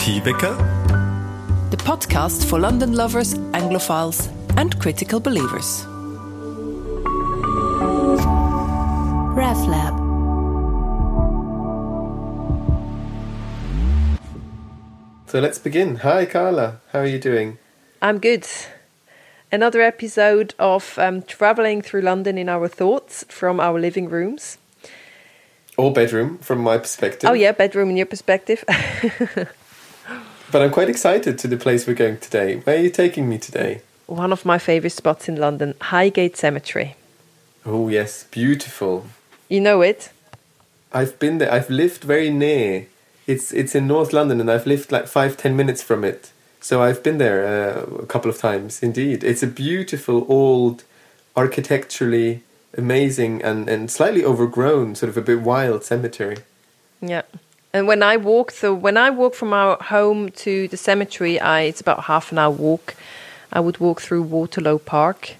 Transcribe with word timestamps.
Theaterwecker, 0.00 0.56
the 1.70 1.76
podcast 1.76 2.46
for 2.46 2.58
London 2.58 2.94
lovers, 2.94 3.34
Anglophiles, 3.52 4.30
and 4.56 4.80
critical 4.80 5.20
believers. 5.20 5.84
RevLab. 9.36 9.94
So 15.26 15.38
let's 15.38 15.58
begin. 15.58 15.96
Hi, 15.96 16.24
Carla. 16.24 16.80
How 16.92 17.00
are 17.00 17.06
you 17.06 17.18
doing? 17.18 17.58
I'm 18.00 18.20
good. 18.20 18.48
Another 19.52 19.82
episode 19.82 20.54
of 20.58 20.98
um, 20.98 21.20
traveling 21.20 21.82
through 21.82 22.00
London 22.00 22.38
in 22.38 22.48
our 22.48 22.68
thoughts 22.68 23.26
from 23.28 23.60
our 23.60 23.78
living 23.78 24.08
rooms. 24.08 24.56
Or 25.76 25.92
bedroom, 25.92 26.38
from 26.38 26.60
my 26.60 26.78
perspective. 26.78 27.28
Oh, 27.28 27.34
yeah, 27.34 27.52
bedroom 27.52 27.90
in 27.90 27.98
your 27.98 28.06
perspective. 28.06 28.64
but 30.50 30.62
I'm 30.62 30.70
quite 30.70 30.88
excited 30.88 31.38
to 31.38 31.48
the 31.48 31.56
place 31.56 31.86
we're 31.86 31.94
going 31.94 32.18
today. 32.18 32.56
Where 32.56 32.76
are 32.76 32.80
you 32.80 32.90
taking 32.90 33.28
me 33.28 33.38
today? 33.38 33.82
One 34.06 34.32
of 34.32 34.44
my 34.44 34.58
favourite 34.58 34.92
spots 34.92 35.28
in 35.28 35.36
London, 35.36 35.74
Highgate 35.80 36.36
Cemetery. 36.36 36.96
Oh, 37.64 37.88
yes, 37.88 38.24
beautiful. 38.24 39.06
You 39.48 39.60
know 39.60 39.82
it? 39.82 40.10
I've 40.92 41.18
been 41.18 41.38
there. 41.38 41.52
I've 41.52 41.70
lived 41.70 42.02
very 42.02 42.30
near. 42.30 42.86
It's 43.26 43.52
it's 43.52 43.74
in 43.74 43.86
North 43.86 44.12
London, 44.12 44.40
and 44.40 44.50
I've 44.50 44.66
lived 44.66 44.90
like 44.90 45.06
five 45.06 45.36
ten 45.36 45.56
minutes 45.56 45.82
from 45.82 46.04
it. 46.04 46.32
So 46.60 46.82
I've 46.82 47.02
been 47.02 47.18
there 47.18 47.46
uh, 47.46 47.82
a 48.02 48.06
couple 48.06 48.30
of 48.30 48.38
times. 48.38 48.82
Indeed, 48.82 49.22
it's 49.22 49.42
a 49.42 49.46
beautiful 49.46 50.26
old, 50.28 50.82
architecturally 51.36 52.42
amazing 52.76 53.42
and 53.42 53.68
and 53.68 53.90
slightly 53.90 54.24
overgrown, 54.24 54.96
sort 54.96 55.10
of 55.10 55.16
a 55.16 55.22
bit 55.22 55.40
wild 55.42 55.84
cemetery. 55.84 56.38
Yeah. 57.00 57.22
And 57.72 57.86
when 57.86 58.02
I 58.02 58.16
walk, 58.16 58.50
so 58.50 58.74
when 58.74 58.96
I 58.96 59.10
walk 59.10 59.34
from 59.34 59.52
our 59.52 59.76
home 59.76 60.30
to 60.44 60.66
the 60.68 60.76
cemetery, 60.76 61.38
I 61.38 61.62
it's 61.62 61.80
about 61.80 62.04
half 62.04 62.32
an 62.32 62.38
hour 62.38 62.50
walk. 62.50 62.96
I 63.52 63.60
would 63.60 63.78
walk 63.78 64.00
through 64.00 64.24
Waterlow 64.24 64.78
Park, 64.84 65.36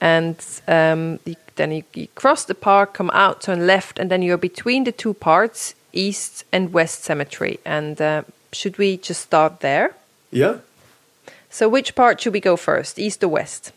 and 0.00 0.36
um, 0.66 1.20
you, 1.24 1.36
then 1.56 1.72
you, 1.72 1.84
you, 1.94 2.08
cross 2.14 2.44
the 2.44 2.54
park, 2.54 2.94
come 2.94 3.10
out, 3.12 3.42
turn 3.42 3.66
left, 3.66 3.98
and 3.98 4.10
then 4.10 4.22
you're 4.22 4.38
between 4.38 4.84
the 4.84 4.92
two 4.92 5.14
parts, 5.14 5.74
East 5.92 6.44
and 6.52 6.72
West 6.72 7.04
Cemetery. 7.04 7.60
And 7.64 8.00
uh, 8.00 8.22
should 8.52 8.78
we 8.78 8.96
just 8.96 9.22
start 9.22 9.60
there? 9.60 9.94
Yeah. 10.30 10.58
So 11.50 11.68
which 11.68 11.94
part 11.94 12.20
should 12.20 12.32
we 12.32 12.40
go 12.40 12.56
first, 12.56 12.98
East 12.98 13.22
or 13.22 13.28
West? 13.28 13.72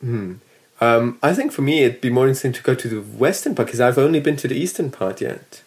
Hmm. 0.00 0.34
Um, 0.80 1.18
I 1.22 1.34
think 1.34 1.52
for 1.52 1.62
me 1.62 1.84
it'd 1.84 2.00
be 2.00 2.10
more 2.10 2.26
interesting 2.26 2.52
to 2.52 2.62
go 2.62 2.74
to 2.74 2.88
the 2.88 3.00
western 3.02 3.54
part 3.54 3.66
because 3.66 3.80
I've 3.80 3.98
only 3.98 4.20
been 4.20 4.36
to 4.36 4.48
the 4.48 4.54
eastern 4.54 4.90
part 4.90 5.20
yet. 5.20 5.62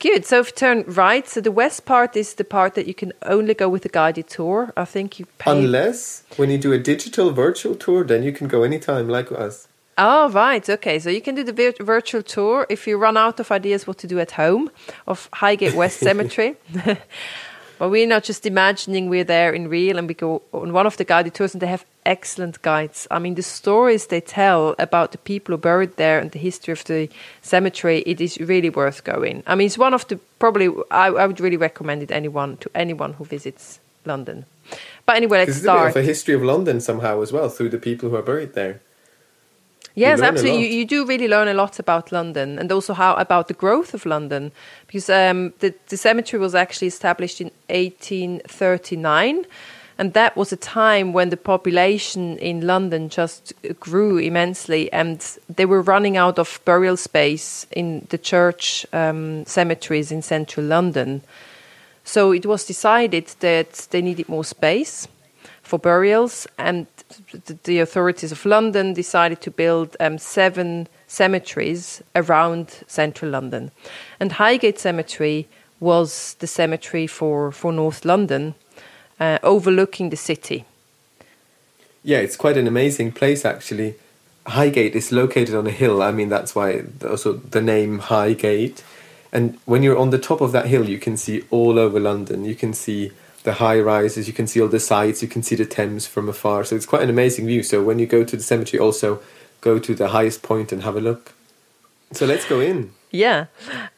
Good. 0.00 0.24
So 0.24 0.40
if 0.40 0.46
you 0.48 0.52
turn 0.54 0.84
right, 0.88 1.28
so 1.28 1.42
the 1.42 1.52
west 1.52 1.84
part 1.84 2.16
is 2.16 2.34
the 2.34 2.44
part 2.44 2.74
that 2.74 2.86
you 2.86 2.94
can 2.94 3.12
only 3.22 3.52
go 3.52 3.68
with 3.68 3.84
a 3.84 3.90
guided 3.90 4.28
tour. 4.28 4.72
I 4.74 4.86
think 4.86 5.18
you 5.18 5.26
pay. 5.38 5.50
Unless 5.50 6.24
when 6.36 6.50
you 6.50 6.56
do 6.56 6.72
a 6.72 6.78
digital 6.78 7.32
virtual 7.32 7.74
tour, 7.74 8.02
then 8.02 8.22
you 8.22 8.32
can 8.32 8.48
go 8.48 8.62
anytime 8.62 9.08
like 9.08 9.30
us. 9.30 9.68
Oh, 9.98 10.30
right. 10.30 10.66
Okay. 10.66 10.98
So 10.98 11.10
you 11.10 11.20
can 11.20 11.34
do 11.34 11.44
the 11.44 11.52
vir- 11.52 11.84
virtual 11.84 12.22
tour 12.22 12.66
if 12.70 12.86
you 12.86 12.96
run 12.96 13.18
out 13.18 13.38
of 13.40 13.50
ideas 13.52 13.86
what 13.86 13.98
to 13.98 14.06
do 14.06 14.18
at 14.18 14.30
home 14.32 14.70
of 15.06 15.28
Highgate 15.34 15.74
West 15.74 15.98
Cemetery. 16.08 16.56
But 17.80 17.88
we're 17.88 18.06
not 18.06 18.24
just 18.24 18.44
imagining 18.44 19.08
we're 19.08 19.24
there 19.24 19.54
in 19.54 19.68
real 19.68 19.96
and 19.96 20.06
we 20.06 20.12
go 20.12 20.42
on 20.52 20.74
one 20.74 20.86
of 20.86 20.98
the 20.98 21.04
guided 21.04 21.32
tours 21.32 21.54
and 21.54 21.62
they 21.62 21.66
have 21.66 21.86
excellent 22.04 22.60
guides. 22.60 23.08
I 23.10 23.18
mean, 23.18 23.36
the 23.36 23.42
stories 23.42 24.08
they 24.08 24.20
tell 24.20 24.74
about 24.78 25.12
the 25.12 25.18
people 25.18 25.54
who 25.54 25.56
buried 25.56 25.96
there 25.96 26.18
and 26.18 26.30
the 26.30 26.38
history 26.38 26.72
of 26.72 26.84
the 26.84 27.08
cemetery, 27.40 28.00
it 28.00 28.20
is 28.20 28.38
really 28.38 28.68
worth 28.68 29.02
going. 29.04 29.42
I 29.46 29.54
mean, 29.54 29.64
it's 29.64 29.78
one 29.78 29.94
of 29.94 30.06
the 30.08 30.16
probably, 30.38 30.68
I, 30.90 31.06
I 31.06 31.26
would 31.26 31.40
really 31.40 31.56
recommend 31.56 32.02
it 32.02 32.10
anyone 32.10 32.58
to 32.58 32.70
anyone 32.74 33.14
who 33.14 33.24
visits 33.24 33.80
London. 34.04 34.44
But 35.06 35.16
anyway, 35.16 35.38
let's 35.38 35.56
start. 35.56 35.88
It's 35.88 35.96
a 35.96 36.00
bit 36.00 36.02
of 36.02 36.04
a 36.04 36.06
history 36.06 36.34
of 36.34 36.42
London 36.42 36.82
somehow 36.82 37.22
as 37.22 37.32
well 37.32 37.48
through 37.48 37.70
the 37.70 37.78
people 37.78 38.10
who 38.10 38.16
are 38.16 38.22
buried 38.22 38.52
there. 38.52 38.82
Yes, 39.94 40.20
absolutely. 40.20 40.66
You, 40.66 40.78
you, 40.78 40.84
do 40.84 41.04
really 41.04 41.28
learn 41.28 41.48
a 41.48 41.54
lot 41.54 41.78
about 41.78 42.12
London 42.12 42.58
and 42.58 42.70
also 42.70 42.94
how 42.94 43.14
about 43.16 43.48
the 43.48 43.54
growth 43.54 43.92
of 43.92 44.06
London 44.06 44.52
because 44.86 45.10
um, 45.10 45.52
the, 45.58 45.74
the 45.88 45.96
cemetery 45.96 46.40
was 46.40 46.54
actually 46.54 46.88
established 46.88 47.40
in 47.40 47.50
1839 47.68 49.46
and 50.00 50.14
that 50.14 50.34
was 50.34 50.50
a 50.50 50.56
time 50.56 51.12
when 51.12 51.28
the 51.28 51.36
population 51.36 52.38
in 52.38 52.66
London 52.66 53.10
just 53.10 53.52
grew 53.78 54.16
immensely 54.16 54.90
and 54.92 55.36
they 55.54 55.66
were 55.66 55.82
running 55.82 56.16
out 56.16 56.38
of 56.38 56.58
burial 56.64 56.96
space 56.96 57.66
in 57.70 58.06
the 58.08 58.16
church 58.16 58.86
um, 58.94 59.44
cemeteries 59.44 60.10
in 60.10 60.22
central 60.22 60.64
London. 60.64 61.20
So 62.04 62.32
it 62.32 62.46
was 62.46 62.64
decided 62.64 63.26
that 63.40 63.88
they 63.90 64.00
needed 64.00 64.26
more 64.26 64.44
space 64.44 65.06
for 65.62 65.78
burials 65.78 66.46
and 66.56 66.86
the 67.64 67.80
authorities 67.80 68.32
of 68.32 68.44
London 68.44 68.94
decided 68.94 69.40
to 69.42 69.50
build 69.50 69.96
um, 70.00 70.18
seven 70.18 70.86
cemeteries 71.06 72.02
around 72.14 72.84
central 72.86 73.30
London. 73.30 73.70
And 74.20 74.32
Highgate 74.32 74.78
Cemetery 74.78 75.48
was 75.80 76.34
the 76.38 76.46
cemetery 76.46 77.06
for, 77.06 77.50
for 77.52 77.72
North 77.72 78.04
London, 78.04 78.54
uh, 79.18 79.38
overlooking 79.42 80.10
the 80.10 80.16
city. 80.16 80.64
Yeah, 82.02 82.18
it's 82.18 82.36
quite 82.36 82.56
an 82.56 82.66
amazing 82.66 83.12
place 83.12 83.44
actually. 83.44 83.94
Highgate 84.46 84.94
is 84.94 85.12
located 85.12 85.54
on 85.54 85.66
a 85.66 85.70
hill. 85.70 86.02
I 86.02 86.12
mean, 86.12 86.28
that's 86.28 86.54
why 86.54 86.84
also 87.06 87.34
the 87.34 87.60
name 87.60 87.98
Highgate. 87.98 88.82
And 89.32 89.58
when 89.64 89.82
you're 89.82 89.98
on 89.98 90.10
the 90.10 90.18
top 90.18 90.40
of 90.40 90.52
that 90.52 90.66
hill, 90.66 90.88
you 90.88 90.98
can 90.98 91.16
see 91.16 91.44
all 91.50 91.78
over 91.78 92.00
London. 92.00 92.44
You 92.44 92.54
can 92.54 92.72
see 92.72 93.12
the 93.42 93.54
high 93.54 93.80
rises, 93.80 94.26
you 94.26 94.34
can 94.34 94.46
see 94.46 94.60
all 94.60 94.68
the 94.68 94.80
sights, 94.80 95.22
you 95.22 95.28
can 95.28 95.42
see 95.42 95.56
the 95.56 95.64
Thames 95.64 96.06
from 96.06 96.28
afar. 96.28 96.64
So 96.64 96.76
it's 96.76 96.86
quite 96.86 97.02
an 97.02 97.10
amazing 97.10 97.46
view. 97.46 97.62
So 97.62 97.82
when 97.82 97.98
you 97.98 98.06
go 98.06 98.24
to 98.24 98.36
the 98.36 98.42
cemetery, 98.42 98.78
also 98.80 99.20
go 99.60 99.78
to 99.78 99.94
the 99.94 100.08
highest 100.08 100.42
point 100.42 100.72
and 100.72 100.82
have 100.82 100.96
a 100.96 101.00
look. 101.00 101.32
So 102.12 102.26
let's 102.26 102.44
go 102.44 102.60
in. 102.60 102.92
Yeah. 103.10 103.46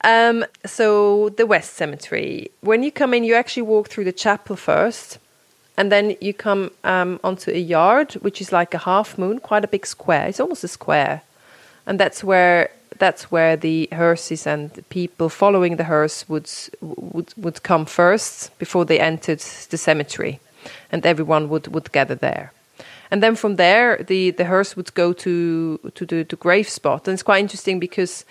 Um, 0.04 0.44
so 0.64 1.30
the 1.30 1.46
West 1.46 1.74
Cemetery. 1.74 2.50
When 2.60 2.82
you 2.82 2.92
come 2.92 3.14
in, 3.14 3.24
you 3.24 3.34
actually 3.34 3.62
walk 3.62 3.88
through 3.88 4.04
the 4.04 4.12
chapel 4.12 4.56
first, 4.56 5.18
and 5.76 5.90
then 5.90 6.16
you 6.20 6.34
come 6.34 6.70
um, 6.84 7.20
onto 7.24 7.50
a 7.50 7.58
yard, 7.58 8.12
which 8.14 8.40
is 8.40 8.52
like 8.52 8.74
a 8.74 8.78
half 8.78 9.18
moon, 9.18 9.38
quite 9.38 9.64
a 9.64 9.68
big 9.68 9.86
square. 9.86 10.28
It's 10.28 10.40
almost 10.40 10.64
a 10.64 10.68
square, 10.68 11.22
and 11.86 11.98
that's 11.98 12.24
where 12.24 12.70
that's 12.98 13.30
where 13.32 13.56
the 13.56 13.88
hearses 13.90 14.46
and 14.46 14.70
the 14.74 14.82
people 14.82 15.28
following 15.28 15.76
the 15.76 15.84
hearse 15.84 16.28
would 16.28 16.48
would 16.80 17.32
would 17.36 17.62
come 17.62 17.84
first 17.86 18.56
before 18.58 18.84
they 18.84 19.00
entered 19.00 19.40
the 19.70 19.76
cemetery, 19.76 20.40
and 20.90 21.04
everyone 21.06 21.48
would 21.48 21.68
would 21.68 21.92
gather 21.92 22.14
there. 22.14 22.52
And 23.10 23.22
then 23.22 23.36
from 23.36 23.56
there, 23.56 24.02
the, 24.02 24.30
the 24.30 24.44
hearse 24.44 24.74
would 24.74 24.94
go 24.94 25.12
to 25.12 25.78
to 25.94 26.06
the, 26.06 26.22
the 26.22 26.36
grave 26.36 26.68
spot, 26.68 27.08
and 27.08 27.14
it's 27.14 27.22
quite 27.22 27.40
interesting 27.40 27.80
because 27.80 28.24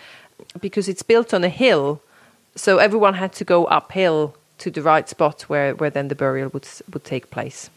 because 0.59 0.88
it's 0.88 1.03
built 1.03 1.33
on 1.33 1.44
a 1.44 1.50
hill, 1.50 2.01
so 2.56 2.78
everyone 2.78 3.13
had 3.13 3.33
to 3.33 3.44
go 3.44 3.66
uphill 3.66 4.35
to 4.57 4.72
the 4.72 4.81
right 4.81 5.09
spot 5.09 5.44
where, 5.44 5.75
where 5.75 5.89
then 5.89 6.07
the 6.07 6.16
burial 6.16 6.50
would 6.50 6.68
would 6.94 7.03
take 7.03 7.29
place. 7.29 7.69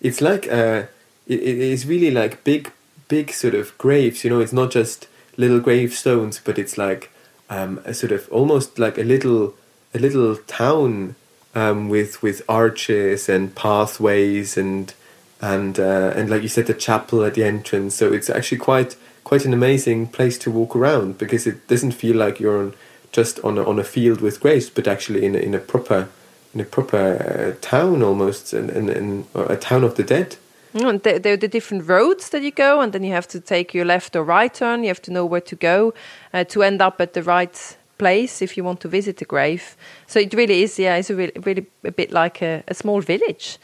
It's 0.00 0.20
like 0.20 0.46
uh, 0.50 0.86
it, 1.26 1.40
it 1.40 1.58
is 1.58 1.86
really 1.86 2.10
like 2.10 2.42
big 2.44 2.70
big 3.14 3.30
sort 3.30 3.54
of 3.54 3.78
graves. 3.78 4.24
You 4.24 4.30
know, 4.30 4.40
it's 4.40 4.52
not 4.52 4.72
just 4.72 5.06
little 5.36 5.60
gravestones, 5.60 6.40
but 6.46 6.58
it's 6.58 6.76
like 6.76 7.12
um, 7.48 7.80
a 7.84 7.94
sort 7.94 8.10
of 8.10 8.28
almost 8.32 8.76
like 8.78 8.98
a 8.98 9.04
little 9.04 9.54
a 9.94 10.00
little 10.00 10.34
town 10.62 11.14
um, 11.54 11.88
with 11.88 12.22
with 12.24 12.42
arches 12.48 13.28
and 13.28 13.54
pathways 13.54 14.56
and 14.56 14.94
and 15.40 15.78
uh, 15.78 16.12
and 16.16 16.28
like 16.28 16.42
you 16.42 16.48
said, 16.48 16.66
the 16.66 16.74
chapel 16.74 17.22
at 17.22 17.34
the 17.34 17.44
entrance. 17.44 17.94
So 17.94 18.12
it's 18.12 18.28
actually 18.28 18.58
quite 18.58 18.96
quite 19.22 19.44
an 19.44 19.54
amazing 19.54 20.08
place 20.08 20.36
to 20.38 20.50
walk 20.50 20.74
around 20.74 21.16
because 21.16 21.46
it 21.46 21.68
doesn't 21.68 21.92
feel 21.92 22.16
like 22.16 22.40
you're 22.40 22.58
on 22.58 22.74
just 23.12 23.38
on 23.44 23.58
a, 23.58 23.64
on 23.64 23.78
a 23.78 23.84
field 23.84 24.20
with 24.20 24.40
graves, 24.40 24.68
but 24.68 24.88
actually 24.88 25.24
in 25.24 25.36
a, 25.36 25.38
in 25.38 25.54
a 25.54 25.60
proper 25.60 26.08
in 26.52 26.60
a 26.60 26.64
proper 26.64 27.04
uh, 27.30 27.60
town 27.60 28.02
almost, 28.02 28.52
and 28.52 28.70
in, 28.70 28.88
in, 28.88 29.26
a 29.34 29.56
town 29.56 29.84
of 29.84 29.94
the 29.94 30.02
dead. 30.02 30.36
Mm, 30.74 30.88
and 30.88 31.02
there, 31.02 31.34
are 31.34 31.36
the 31.36 31.48
different 31.48 31.88
roads 31.88 32.30
that 32.30 32.42
you 32.42 32.50
go, 32.50 32.80
and 32.80 32.92
then 32.92 33.04
you 33.04 33.12
have 33.12 33.28
to 33.28 33.40
take 33.40 33.74
your 33.74 33.84
left 33.84 34.16
or 34.16 34.24
right 34.24 34.52
turn. 34.52 34.82
You 34.82 34.88
have 34.88 35.02
to 35.02 35.12
know 35.12 35.24
where 35.24 35.40
to 35.40 35.56
go 35.56 35.94
uh, 36.32 36.44
to 36.44 36.62
end 36.62 36.82
up 36.82 37.00
at 37.00 37.12
the 37.12 37.22
right 37.22 37.76
place 37.96 38.42
if 38.42 38.56
you 38.56 38.64
want 38.64 38.80
to 38.80 38.88
visit 38.88 39.18
the 39.18 39.24
grave. 39.24 39.76
So 40.06 40.18
it 40.18 40.34
really 40.34 40.62
is, 40.62 40.78
yeah, 40.78 40.96
it's 40.96 41.10
a 41.10 41.14
really, 41.14 41.32
really 41.44 41.66
a 41.84 41.92
bit 41.92 42.10
like 42.10 42.42
a, 42.42 42.64
a 42.66 42.74
small 42.74 43.00
village. 43.00 43.58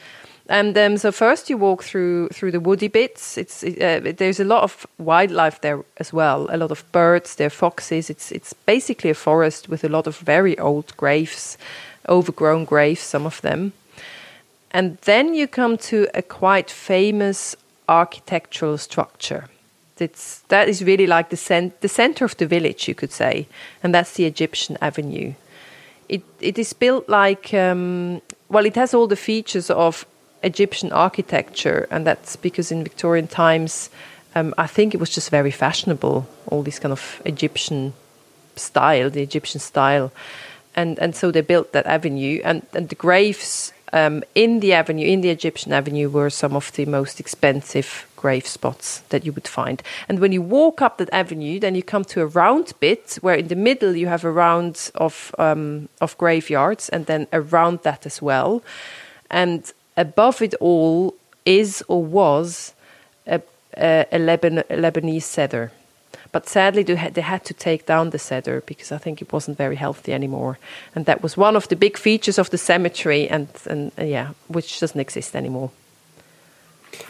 And 0.49 0.77
um, 0.79 0.97
so 0.97 1.12
first 1.12 1.49
you 1.49 1.57
walk 1.57 1.85
through 1.85 2.29
through 2.31 2.51
the 2.51 2.61
woody 2.61 2.89
bits. 2.89 3.39
It's 3.39 3.62
uh, 3.62 4.12
there's 4.17 4.41
a 4.41 4.45
lot 4.45 4.65
of 4.65 4.87
wildlife 4.99 5.61
there 5.61 5.85
as 5.99 6.12
well. 6.12 6.49
A 6.51 6.57
lot 6.57 6.73
of 6.73 6.85
birds. 6.91 7.37
There 7.37 7.47
are 7.47 7.51
foxes. 7.51 8.11
It's 8.11 8.33
it's 8.33 8.53
basically 8.67 9.11
a 9.11 9.15
forest 9.15 9.69
with 9.69 9.85
a 9.85 9.89
lot 9.89 10.09
of 10.09 10.19
very 10.19 10.59
old 10.59 10.97
graves, 10.97 11.57
overgrown 12.09 12.65
graves. 12.65 13.01
Some 13.01 13.27
of 13.27 13.41
them. 13.43 13.73
And 14.71 14.99
then 15.05 15.35
you 15.35 15.49
come 15.49 15.77
to 15.79 16.07
a 16.15 16.23
quite 16.23 16.71
famous 16.71 17.57
architectural 17.89 18.79
structure. 18.79 19.45
It's 19.99 20.41
that 20.49 20.69
is 20.69 20.83
really 20.83 21.07
like 21.07 21.29
the 21.29 21.37
cent- 21.37 21.81
the 21.81 21.89
center 21.89 22.25
of 22.25 22.35
the 22.37 22.47
village, 22.47 22.89
you 22.89 22.95
could 22.95 23.13
say, 23.13 23.47
and 23.83 23.95
that's 23.95 24.13
the 24.15 24.25
Egyptian 24.25 24.79
Avenue. 24.81 25.35
it 26.11 26.23
it 26.41 26.59
is 26.59 26.73
built 26.73 27.09
like 27.09 27.55
um, 27.55 28.21
well, 28.49 28.67
it 28.67 28.75
has 28.77 28.95
all 28.95 29.07
the 29.07 29.17
features 29.17 29.71
of 29.71 30.05
Egyptian 30.43 30.93
architecture, 30.93 31.87
and 31.91 32.07
that's 32.07 32.37
because 32.37 32.75
in 32.75 32.83
Victorian 32.83 33.29
times, 33.29 33.91
um, 34.35 34.53
I 34.59 34.67
think 34.67 34.95
it 34.95 35.01
was 35.01 35.15
just 35.15 35.31
very 35.31 35.53
fashionable, 35.53 36.27
all 36.47 36.63
this 36.63 36.79
kind 36.79 36.93
of 36.93 37.23
Egyptian 37.25 37.93
style, 38.57 39.11
the 39.11 39.23
Egyptian 39.23 39.61
style, 39.61 40.11
and 40.75 40.99
and 40.99 41.15
so 41.15 41.31
they 41.31 41.43
built 41.43 41.73
that 41.73 41.87
avenue, 41.87 42.41
and 42.45 42.63
and 42.75 42.89
the 42.89 42.97
graves 42.97 43.73
um, 43.93 44.23
in 44.35 44.61
the 44.61 44.73
avenue, 44.73 45.07
in 45.07 45.21
the 45.21 45.31
Egyptian 45.31 45.73
avenue, 45.73 46.09
were 46.09 46.31
some 46.31 46.57
of 46.57 46.73
the 46.73 46.87
most 46.87 47.21
expensive 47.21 48.07
grave 48.17 48.47
spots 48.47 49.01
that 49.09 49.25
you 49.25 49.33
would 49.33 49.49
find. 49.49 49.83
And 50.09 50.21
when 50.21 50.33
you 50.33 50.43
walk 50.43 50.83
up 50.83 50.99
that 50.99 51.13
avenue, 51.13 51.59
then 51.59 51.75
you 51.75 51.83
come 51.83 52.05
to 52.05 52.21
a 52.21 52.27
round 52.27 52.73
bit 52.81 53.19
where 53.21 53.35
in 53.35 53.49
the 53.49 53.57
middle 53.57 53.97
you 53.97 54.09
have 54.09 54.25
a 54.25 54.31
round 54.31 54.91
of 54.95 55.35
um, 55.39 55.89
of 56.01 56.17
graveyards, 56.19 56.89
and 56.89 57.07
then 57.07 57.27
around 57.33 57.81
that 57.83 58.07
as 58.07 58.23
well, 58.23 58.63
and 59.31 59.73
above 59.97 60.43
it 60.43 60.55
all 60.61 61.15
is 61.45 61.83
or 61.89 62.05
was 62.05 62.75
a, 63.27 63.41
a, 63.77 64.07
a, 64.13 64.19
Leban, 64.19 64.59
a 64.59 64.77
Lebanese 64.77 65.23
cedar. 65.23 65.73
But 66.33 66.49
sadly, 66.49 66.83
they 66.83 66.95
had, 66.97 67.45
to 67.45 67.55
take 67.55 67.87
down 67.87 68.11
the 68.11 68.19
cedar 68.19 68.62
because 68.67 68.93
I 68.93 68.99
think 68.99 69.21
it 69.21 69.33
wasn't 69.33 69.59
very 69.59 69.77
healthy 69.77 70.12
anymore. 70.12 70.59
And 70.95 71.07
that 71.07 71.23
was 71.23 71.37
one 71.37 71.57
of 71.57 71.69
the 71.69 71.77
big 71.77 71.97
features 71.97 72.39
of 72.39 72.51
the 72.51 72.59
cemetery, 72.59 73.29
and, 73.29 73.49
and 73.67 73.93
uh, 73.99 74.05
yeah, 74.05 74.31
which 74.49 74.81
doesn't 74.81 75.01
exist 75.01 75.35
anymore. 75.35 75.71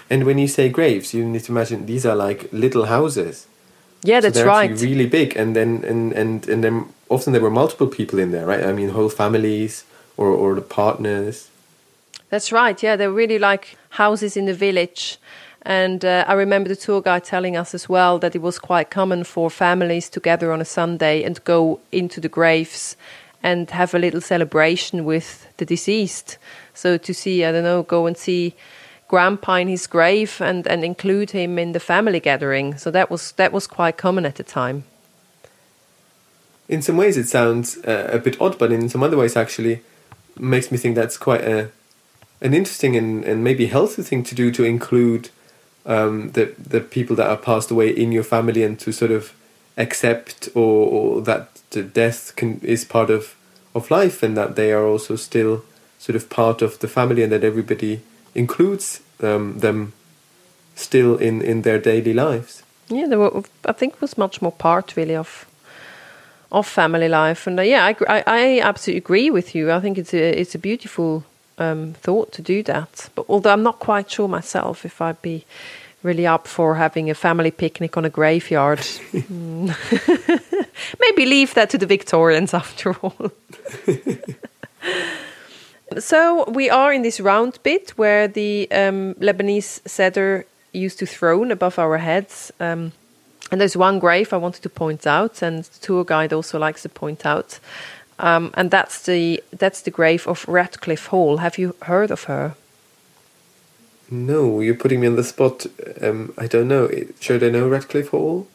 And 0.09 0.25
when 0.25 0.39
you 0.39 0.49
say 0.49 0.69
graves, 0.69 1.15
you 1.15 1.25
need 1.25 1.45
to 1.45 1.53
imagine 1.53 1.87
these 1.87 2.07
are 2.07 2.17
like 2.17 2.49
little 2.53 2.87
houses. 2.87 3.47
Yeah, 4.03 4.21
that's 4.21 4.35
so 4.35 4.41
they're 4.41 4.49
right. 4.49 4.71
Really 4.81 5.07
big, 5.07 5.37
and 5.37 5.55
then 5.55 5.85
and 5.85 6.13
and 6.13 6.49
and 6.49 6.65
then 6.65 6.87
often 7.09 7.33
there 7.33 7.43
were 7.43 7.51
multiple 7.51 7.87
people 7.87 8.19
in 8.19 8.31
there, 8.31 8.47
right? 8.47 8.65
I 8.65 8.73
mean, 8.73 8.91
whole 8.91 9.11
families 9.11 9.85
or 10.17 10.29
or 10.29 10.55
the 10.55 10.63
partners. 10.63 11.49
That's 12.31 12.53
right. 12.53 12.83
Yeah, 12.83 12.97
they're 12.97 13.13
really 13.13 13.39
like 13.39 13.77
houses 13.91 14.37
in 14.37 14.47
the 14.47 14.55
village. 14.55 15.19
And 15.63 16.05
uh, 16.05 16.25
I 16.27 16.33
remember 16.33 16.69
the 16.69 16.77
tour 16.77 17.03
guide 17.03 17.25
telling 17.25 17.57
us 17.57 17.75
as 17.75 17.89
well 17.89 18.19
that 18.21 18.35
it 18.35 18.43
was 18.43 18.59
quite 18.59 18.91
common 18.91 19.25
for 19.25 19.51
families 19.51 20.09
to 20.11 20.21
gather 20.21 20.53
on 20.53 20.61
a 20.61 20.65
Sunday 20.65 21.23
and 21.23 21.43
go 21.45 21.81
into 21.93 22.21
the 22.21 22.29
graves 22.29 22.97
and 23.43 23.71
have 23.71 23.95
a 23.95 23.99
little 23.99 24.21
celebration 24.21 25.05
with 25.05 25.47
the 25.59 25.67
deceased. 25.67 26.39
So 26.75 26.97
to 26.99 27.15
see, 27.15 27.45
I 27.45 27.53
don't 27.53 27.65
know, 27.65 27.83
go 27.83 28.07
and 28.07 28.17
see 28.17 28.55
grandpa 29.09 29.57
in 29.57 29.69
his 29.69 29.87
grave 29.87 30.41
and, 30.41 30.67
and 30.67 30.85
include 30.85 31.33
him 31.33 31.59
in 31.59 31.73
the 31.73 31.81
family 31.81 32.21
gathering. 32.21 32.79
So 32.79 32.91
that 32.91 33.11
was 33.11 33.33
that 33.33 33.53
was 33.53 33.67
quite 33.67 33.97
common 33.97 34.25
at 34.25 34.37
the 34.37 34.45
time. 34.45 34.85
In 36.69 36.83
some 36.83 36.97
ways, 36.97 37.17
it 37.17 37.29
sounds 37.29 37.79
uh, 37.79 38.09
a 38.13 38.19
bit 38.19 38.41
odd, 38.41 38.57
but 38.57 38.71
in 38.71 38.89
some 38.89 39.03
other 39.03 39.17
ways, 39.17 39.37
actually, 39.37 39.83
makes 40.39 40.71
me 40.71 40.79
think 40.79 40.95
that's 40.95 41.19
quite 41.19 41.43
a 41.43 41.71
an 42.41 42.55
interesting 42.55 42.97
and, 42.97 43.25
and 43.25 43.45
maybe 43.45 43.67
healthy 43.67 44.03
thing 44.03 44.23
to 44.23 44.35
do 44.35 44.51
to 44.53 44.65
include 44.65 45.29
um, 45.87 46.31
the 46.33 46.55
the 46.59 46.81
people 46.81 47.17
that 47.17 47.29
are 47.29 47.37
passed 47.37 47.71
away 47.71 47.91
in 47.91 48.13
your 48.13 48.25
family 48.25 48.63
and 48.63 48.79
to 48.81 48.93
sort 48.93 49.11
of 49.11 49.33
accept 49.77 50.49
or, 50.55 50.89
or 50.89 51.23
that 51.23 51.49
death 51.93 52.35
can 52.37 52.61
is 52.63 52.85
part 52.85 53.11
of 53.11 53.35
of 53.75 53.91
life 53.91 54.23
and 54.23 54.37
that 54.37 54.57
they 54.57 54.73
are 54.73 54.85
also 54.85 55.17
still 55.17 55.63
sort 55.99 56.17
of 56.17 56.29
part 56.29 56.63
of 56.63 56.79
the 56.79 56.89
family 56.89 57.23
and 57.23 57.33
that 57.33 57.45
everybody 57.45 58.01
includes 58.35 59.01
um, 59.23 59.59
them 59.59 59.93
still 60.75 61.17
in, 61.17 61.43
in 61.43 61.63
their 61.63 61.79
daily 61.79 62.13
lives. 62.13 62.63
Yeah, 62.89 63.07
there 63.07 63.19
were, 63.19 63.43
I 63.65 63.73
think 63.73 64.01
was 64.01 64.19
much 64.19 64.43
more 64.43 64.53
part 64.53 64.97
really 64.97 65.17
of 65.17 65.47
of 66.53 66.67
family 66.67 67.09
life, 67.09 67.47
and 67.47 67.61
uh, 67.61 67.63
yeah, 67.63 67.87
I, 67.87 67.97
I, 68.09 68.25
I 68.27 68.61
absolutely 68.61 68.99
agree 68.99 69.31
with 69.31 69.55
you. 69.55 69.71
I 69.71 69.79
think 69.79 69.99
it's 69.99 70.13
a 70.13 70.41
it's 70.41 70.55
a 70.57 70.59
beautiful 70.59 71.25
um, 71.61 71.95
thought 71.95 72.33
to 72.33 72.43
do 72.43 72.63
that. 72.65 73.09
But 73.15 73.27
although 73.29 73.53
I'm 73.53 73.63
not 73.63 73.79
quite 73.79 74.11
sure 74.11 74.29
myself 74.29 74.85
if 74.85 75.01
I'd 75.01 75.23
be 75.23 75.45
really 76.03 76.27
up 76.27 76.49
for 76.49 76.77
having 76.77 77.11
a 77.11 77.15
family 77.15 77.51
picnic 77.51 77.97
on 77.97 78.05
a 78.05 78.11
graveyard. 78.11 78.81
Hmm. 79.13 79.71
Maybe 81.01 81.27
leave 81.27 81.55
that 81.55 81.71
to 81.71 81.79
the 81.79 81.87
Victorians 81.87 82.55
after 82.55 82.95
all. 83.03 83.33
so 85.99 86.49
we 86.51 86.71
are 86.71 86.93
in 86.93 87.03
this 87.03 87.21
round 87.21 87.59
bit 87.63 87.91
where 87.91 88.29
the 88.29 88.69
um, 88.71 89.15
Lebanese 89.15 89.87
cedar 89.87 90.47
used 90.73 90.99
to 91.01 91.07
throne 91.07 91.51
above 91.51 91.79
our 91.79 91.99
heads. 91.99 92.53
Um, 92.61 92.93
and 93.51 93.61
there's 93.61 93.77
one 93.77 93.99
grave 93.99 94.33
I 94.33 94.37
wanted 94.37 94.63
to 94.63 94.69
point 94.69 95.07
out, 95.07 95.43
and 95.43 95.65
the 95.65 95.81
tour 95.81 96.05
guide 96.05 96.33
also 96.33 96.59
likes 96.59 96.83
to 96.83 96.89
point 96.89 97.27
out, 97.27 97.59
um, 98.21 98.51
and 98.55 98.71
that's 98.71 99.07
the 99.07 99.43
that's 99.51 99.83
the 99.83 99.91
grave 99.91 100.27
of 100.27 100.45
Radclyffe 100.47 101.07
Hall. 101.07 101.39
Have 101.39 101.59
you 101.59 101.75
heard 101.83 102.11
of 102.11 102.25
her? 102.25 102.55
No, 104.11 104.61
you're 104.61 104.75
putting 104.75 105.01
me 105.01 105.07
on 105.07 105.17
the 105.17 105.25
spot. 105.25 105.67
Um, 106.03 106.35
I 106.37 106.47
don't 106.47 106.69
know. 106.69 106.91
Should 107.21 107.43
I 107.43 107.49
know 107.49 107.69
Radclyffe 107.69 108.09
Hall? 108.09 108.47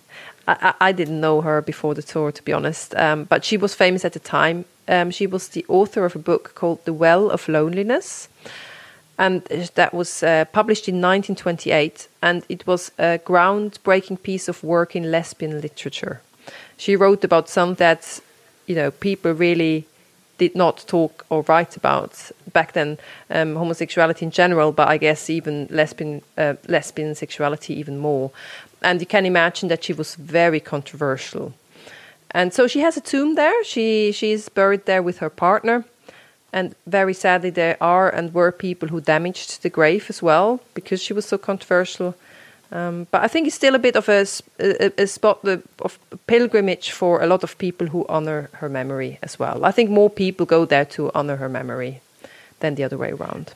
I, 0.47 0.73
I, 0.79 0.91
didn't 0.91 1.21
know 1.21 1.41
her 1.41 1.61
before 1.61 1.95
the 1.95 2.03
tour, 2.03 2.31
to 2.31 2.43
be 2.43 2.53
honest. 2.53 2.93
Um, 2.95 3.23
but 3.23 3.43
she 3.43 3.57
was 3.57 3.73
famous 3.73 4.05
at 4.05 4.13
the 4.13 4.19
time. 4.19 4.65
Um, 4.87 5.09
she 5.09 5.25
was 5.25 5.47
the 5.47 5.65
author 5.67 6.05
of 6.05 6.15
a 6.15 6.19
book 6.19 6.53
called 6.53 6.85
The 6.85 6.93
Well 6.93 7.31
of 7.31 7.47
Loneliness, 7.47 8.29
and 9.17 9.43
that 9.75 9.93
was 9.93 10.21
uh, 10.21 10.45
published 10.51 10.87
in 10.87 10.95
1928. 10.95 12.07
And 12.21 12.43
it 12.49 12.67
was 12.67 12.91
a 12.99 13.17
groundbreaking 13.25 14.21
piece 14.21 14.47
of 14.47 14.63
work 14.63 14.95
in 14.95 15.09
lesbian 15.09 15.61
literature. 15.61 16.21
She 16.77 16.95
wrote 16.95 17.23
about 17.23 17.49
some 17.49 17.75
that 17.75 18.19
you 18.67 18.75
know 18.75 18.91
people 18.91 19.31
really 19.31 19.85
did 20.37 20.55
not 20.55 20.83
talk 20.87 21.25
or 21.29 21.43
write 21.43 21.77
about 21.77 22.31
back 22.51 22.73
then 22.73 22.97
um, 23.29 23.55
homosexuality 23.55 24.25
in 24.25 24.31
general, 24.31 24.71
but 24.71 24.87
I 24.87 24.97
guess 24.97 25.29
even 25.29 25.67
lesbian 25.69 26.21
uh, 26.37 26.55
lesbian 26.67 27.15
sexuality 27.15 27.73
even 27.73 27.97
more. 27.97 28.31
And 28.81 28.99
you 28.99 29.07
can 29.07 29.25
imagine 29.25 29.69
that 29.69 29.83
she 29.83 29.93
was 29.93 30.15
very 30.15 30.59
controversial. 30.59 31.53
And 32.31 32.53
so 32.53 32.67
she 32.67 32.81
has 32.81 32.97
a 32.97 33.01
tomb 33.01 33.35
there. 33.35 33.63
She 33.63 34.11
she's 34.11 34.49
buried 34.49 34.85
there 34.85 35.01
with 35.01 35.19
her 35.19 35.29
partner. 35.29 35.85
And 36.51 36.75
very 36.87 37.13
sadly, 37.13 37.49
there 37.49 37.77
are 37.81 38.09
and 38.09 38.33
were 38.33 38.51
people 38.51 38.89
who 38.89 39.01
damaged 39.01 39.61
the 39.61 39.69
grave 39.69 40.05
as 40.09 40.21
well 40.21 40.61
because 40.73 41.01
she 41.01 41.13
was 41.13 41.25
so 41.25 41.37
controversial. 41.37 42.15
Um, 42.71 43.07
but 43.11 43.21
I 43.21 43.27
think 43.27 43.47
it's 43.47 43.55
still 43.55 43.75
a 43.75 43.79
bit 43.79 43.95
of 43.95 44.09
a, 44.09 44.25
a, 44.59 45.03
a 45.03 45.07
spot 45.07 45.45
of 45.79 45.99
pilgrimage 46.27 46.91
for 46.91 47.21
a 47.21 47.27
lot 47.27 47.43
of 47.43 47.57
people 47.57 47.87
who 47.87 48.05
honor 48.09 48.49
her 48.53 48.69
memory 48.69 49.19
as 49.21 49.39
well. 49.39 49.63
I 49.63 49.71
think 49.71 49.89
more 49.89 50.09
people 50.09 50.45
go 50.45 50.65
there 50.65 50.85
to 50.85 51.11
honor 51.13 51.37
her 51.37 51.49
memory 51.49 52.01
than 52.59 52.75
the 52.75 52.83
other 52.83 52.97
way 52.97 53.11
around. 53.11 53.53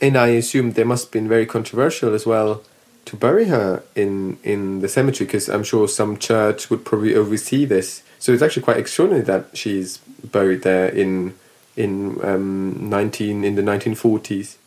And 0.00 0.16
I 0.16 0.28
assume 0.28 0.72
they 0.72 0.84
must 0.84 1.06
have 1.06 1.12
been 1.12 1.28
very 1.28 1.46
controversial 1.46 2.14
as 2.14 2.26
well 2.26 2.62
to 3.06 3.16
bury 3.16 3.46
her 3.46 3.82
in 3.94 4.36
in 4.42 4.80
the 4.80 4.88
cemetery 4.88 5.26
because 5.26 5.48
I'm 5.48 5.64
sure 5.64 5.88
some 5.88 6.18
church 6.18 6.68
would 6.70 6.84
probably 6.84 7.14
oversee 7.14 7.64
this. 7.64 8.02
So 8.18 8.32
it's 8.32 8.42
actually 8.42 8.64
quite 8.64 8.78
extraordinary 8.78 9.24
that 9.24 9.56
she's 9.56 9.98
buried 10.32 10.62
there 10.62 10.88
in 10.88 11.34
in 11.76 12.18
um, 12.22 12.90
nineteen 12.90 13.44
in 13.44 13.54
the 13.54 13.62
nineteen 13.62 13.94
forties. 13.94 14.58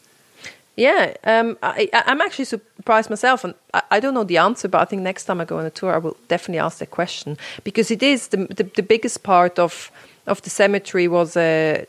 Yeah, 0.80 1.14
um, 1.26 1.58
I, 1.62 1.90
am 1.92 2.22
actually 2.22 2.46
surprised 2.46 3.10
myself, 3.10 3.44
and 3.44 3.54
I, 3.74 3.82
I, 3.92 4.00
don't 4.00 4.14
know 4.14 4.24
the 4.24 4.38
answer, 4.38 4.70
but 4.70 4.80
I 4.80 4.86
think 4.86 5.02
next 5.02 5.26
time 5.26 5.42
I 5.42 5.46
go 5.46 5.60
on 5.60 5.66
a 5.66 5.70
tour, 5.70 5.94
I 5.94 5.98
will 5.98 6.16
definitely 6.30 6.60
ask 6.60 6.78
that 6.78 6.90
question. 6.90 7.38
Because 7.66 7.92
it 7.92 8.02
is 8.02 8.30
the 8.30 8.48
the, 8.48 8.64
the 8.64 8.84
biggest 8.84 9.22
part 9.22 9.60
of 9.60 9.92
of 10.26 10.42
the 10.42 10.50
cemetery 10.50 11.10
was 11.10 11.36
a, 11.36 11.86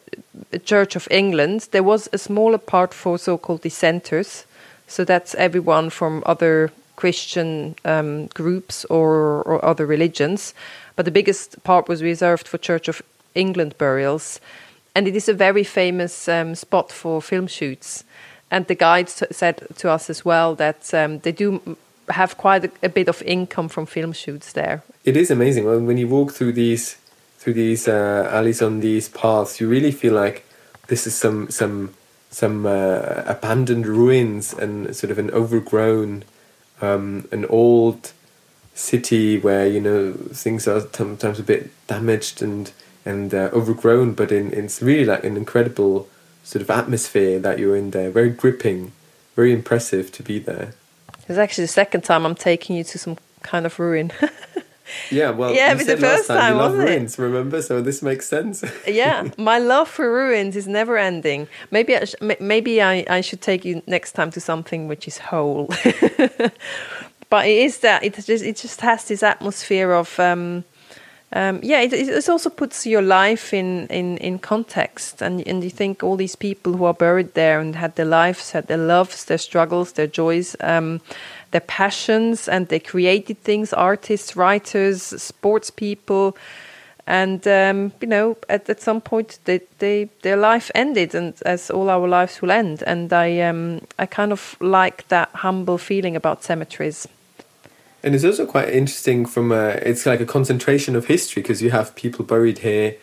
a, 0.52 0.58
Church 0.58 0.96
of 0.96 1.06
England. 1.08 1.68
There 1.70 1.84
was 1.84 2.08
a 2.12 2.18
smaller 2.18 2.58
part 2.58 2.92
for 2.92 3.16
so-called 3.16 3.62
dissenters, 3.62 4.44
so 4.88 5.04
that's 5.04 5.36
everyone 5.36 5.90
from 5.90 6.24
other 6.26 6.72
Christian 6.96 7.76
um, 7.84 8.26
groups 8.34 8.84
or, 8.86 9.44
or 9.44 9.64
other 9.64 9.86
religions, 9.86 10.52
but 10.96 11.04
the 11.04 11.12
biggest 11.12 11.62
part 11.62 11.88
was 11.88 12.02
reserved 12.02 12.48
for 12.48 12.58
Church 12.58 12.88
of 12.88 13.02
England 13.36 13.78
burials, 13.78 14.40
and 14.96 15.06
it 15.06 15.14
is 15.14 15.28
a 15.28 15.34
very 15.34 15.62
famous 15.62 16.28
um, 16.28 16.56
spot 16.56 16.90
for 16.90 17.22
film 17.22 17.46
shoots 17.46 18.02
and 18.50 18.66
the 18.66 18.74
guides 18.74 19.22
said 19.30 19.66
to 19.76 19.90
us 19.90 20.10
as 20.10 20.24
well 20.24 20.54
that 20.56 20.92
um, 20.94 21.20
they 21.20 21.32
do 21.32 21.76
have 22.08 22.36
quite 22.36 22.64
a, 22.64 22.70
a, 22.82 22.88
bit 22.88 23.08
of 23.08 23.22
income 23.22 23.68
from 23.68 23.86
film 23.86 24.12
shoots 24.12 24.52
there. 24.52 24.82
It 25.04 25.16
is 25.16 25.30
amazing 25.30 25.64
when, 25.64 25.86
when 25.86 25.96
you 25.96 26.08
walk 26.08 26.32
through 26.32 26.52
these 26.52 26.96
through 27.38 27.54
these 27.54 27.88
uh, 27.88 28.28
alleys 28.30 28.60
on 28.60 28.80
these 28.80 29.08
paths. 29.08 29.60
You 29.60 29.68
really 29.68 29.92
feel 29.92 30.14
like 30.14 30.44
this 30.88 31.06
is 31.06 31.14
some 31.14 31.48
some 31.50 31.94
some 32.30 32.66
uh, 32.66 33.22
abandoned 33.26 33.86
ruins 33.86 34.52
and 34.52 34.94
sort 34.94 35.10
of 35.10 35.18
an 35.18 35.30
overgrown, 35.30 36.24
um, 36.80 37.28
an 37.32 37.44
old 37.46 38.12
city 38.74 39.38
where 39.38 39.66
you 39.66 39.80
know 39.80 40.12
things 40.32 40.66
are 40.66 40.80
sometimes 40.92 41.38
a 41.38 41.42
bit 41.42 41.70
damaged 41.86 42.42
and 42.42 42.72
and 43.04 43.32
uh, 43.32 43.48
overgrown, 43.52 44.12
but 44.12 44.30
in, 44.30 44.52
it's 44.52 44.82
really 44.82 45.06
like 45.06 45.24
an 45.24 45.36
incredible 45.36 46.08
sort 46.50 46.62
of 46.62 46.70
atmosphere 46.70 47.38
that 47.38 47.60
you're 47.60 47.76
in 47.76 47.92
there. 47.92 48.10
Very 48.10 48.30
gripping, 48.30 48.90
very 49.36 49.52
impressive 49.52 50.10
to 50.12 50.22
be 50.24 50.40
there. 50.40 50.74
It's 51.28 51.38
actually 51.38 51.64
the 51.64 51.68
second 51.68 52.00
time 52.02 52.26
I'm 52.26 52.34
taking 52.34 52.74
you 52.74 52.82
to 52.82 52.98
some 52.98 53.16
kind 53.42 53.66
of 53.66 53.78
ruin. 53.78 54.10
Yeah, 55.08 55.30
well, 55.30 55.54
yeah, 55.54 55.74
but 55.74 55.86
the 55.86 55.96
first 55.96 56.26
time, 56.26 56.38
time 56.38 56.54
you 56.54 56.60
love 56.60 56.74
ruins, 56.74 57.16
it? 57.16 57.22
remember? 57.22 57.62
So 57.62 57.80
this 57.80 58.02
makes 58.02 58.26
sense. 58.26 58.64
yeah, 58.88 59.30
my 59.38 59.58
love 59.58 59.88
for 59.88 60.12
ruins 60.12 60.56
is 60.56 60.66
never 60.66 60.98
ending. 60.98 61.46
Maybe 61.70 61.96
I 61.96 62.06
sh- 62.06 62.16
maybe 62.40 62.82
I, 62.82 63.06
I 63.08 63.20
should 63.20 63.40
take 63.40 63.64
you 63.64 63.82
next 63.86 64.12
time 64.12 64.32
to 64.32 64.40
something 64.40 64.88
which 64.88 65.06
is 65.06 65.18
whole. 65.18 65.66
but 67.30 67.46
it 67.46 67.56
is 67.56 67.78
that 67.78 68.02
it 68.02 68.14
just 68.14 68.42
it 68.42 68.56
just 68.56 68.80
has 68.80 69.04
this 69.04 69.22
atmosphere 69.22 69.92
of 69.92 70.18
um, 70.18 70.64
um, 71.32 71.60
yeah, 71.62 71.80
it, 71.80 71.92
it 71.92 72.28
also 72.28 72.50
puts 72.50 72.86
your 72.86 73.02
life 73.02 73.54
in, 73.54 73.86
in, 73.86 74.18
in 74.18 74.40
context, 74.40 75.22
and 75.22 75.46
and 75.46 75.62
you 75.62 75.70
think 75.70 76.02
all 76.02 76.16
these 76.16 76.34
people 76.34 76.72
who 76.72 76.84
are 76.84 76.94
buried 76.94 77.34
there 77.34 77.60
and 77.60 77.76
had 77.76 77.94
their 77.94 78.06
lives, 78.06 78.50
had 78.50 78.66
their 78.66 78.76
loves, 78.76 79.26
their 79.26 79.38
struggles, 79.38 79.92
their 79.92 80.08
joys, 80.08 80.56
um, 80.60 81.00
their 81.52 81.60
passions, 81.60 82.48
and 82.48 82.66
they 82.66 82.80
created 82.80 83.40
things. 83.44 83.72
Artists, 83.72 84.34
writers, 84.34 85.02
sports 85.02 85.70
people, 85.70 86.36
and 87.06 87.46
um, 87.46 87.92
you 88.00 88.08
know, 88.08 88.36
at, 88.48 88.68
at 88.68 88.80
some 88.80 89.00
point, 89.00 89.38
they, 89.44 89.60
they 89.78 90.08
their 90.22 90.36
life 90.36 90.72
ended, 90.74 91.14
and 91.14 91.34
as 91.46 91.70
all 91.70 91.90
our 91.90 92.08
lives 92.08 92.42
will 92.42 92.50
end. 92.50 92.82
And 92.86 93.12
I 93.12 93.40
um, 93.42 93.82
I 94.00 94.06
kind 94.06 94.32
of 94.32 94.56
like 94.60 95.06
that 95.08 95.28
humble 95.32 95.78
feeling 95.78 96.16
about 96.16 96.42
cemeteries. 96.42 97.06
And 98.02 98.14
it's 98.14 98.24
also 98.24 98.46
quite 98.46 98.70
interesting 98.70 99.26
from 99.26 99.52
a, 99.52 99.70
it's 99.82 100.06
like 100.06 100.20
a 100.20 100.26
concentration 100.26 100.96
of 100.96 101.06
history 101.06 101.42
because 101.42 101.60
you 101.60 101.70
have 101.70 101.94
people 101.94 102.24
buried 102.24 102.58
here 102.58 102.96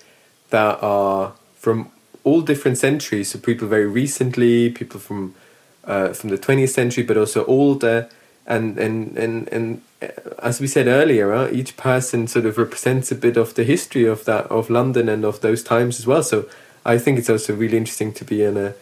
that 0.49 0.81
are 0.81 1.33
from 1.55 1.91
all 2.23 2.41
different 2.41 2.77
centuries. 2.77 3.29
So 3.29 3.39
people 3.39 3.67
very 3.67 3.85
recently, 3.85 4.71
people 4.71 4.99
from 4.99 5.35
uh, 5.83 6.13
from 6.13 6.29
the 6.29 6.37
twentieth 6.37 6.71
century, 6.71 7.03
but 7.03 7.17
also 7.17 7.45
older. 7.45 8.09
And 8.45 8.77
and 8.77 9.17
and 9.17 9.47
and 9.49 9.81
uh, 10.01 10.07
as 10.39 10.59
we 10.59 10.67
said 10.67 10.87
earlier, 10.87 11.33
uh, 11.33 11.49
each 11.51 11.77
person 11.77 12.27
sort 12.27 12.45
of 12.45 12.57
represents 12.57 13.11
a 13.11 13.15
bit 13.15 13.37
of 13.37 13.53
the 13.53 13.63
history 13.63 14.05
of 14.05 14.25
that 14.25 14.45
of 14.47 14.69
London 14.69 15.09
and 15.09 15.25
of 15.25 15.41
those 15.41 15.61
times 15.61 15.99
as 15.99 16.07
well. 16.07 16.23
So 16.23 16.45
I 16.85 16.97
think 16.97 17.19
it's 17.19 17.29
also 17.29 17.53
really 17.53 17.77
interesting 17.77 18.13
to 18.13 18.25
be 18.25 18.43
in 18.43 18.57
a 18.57 18.73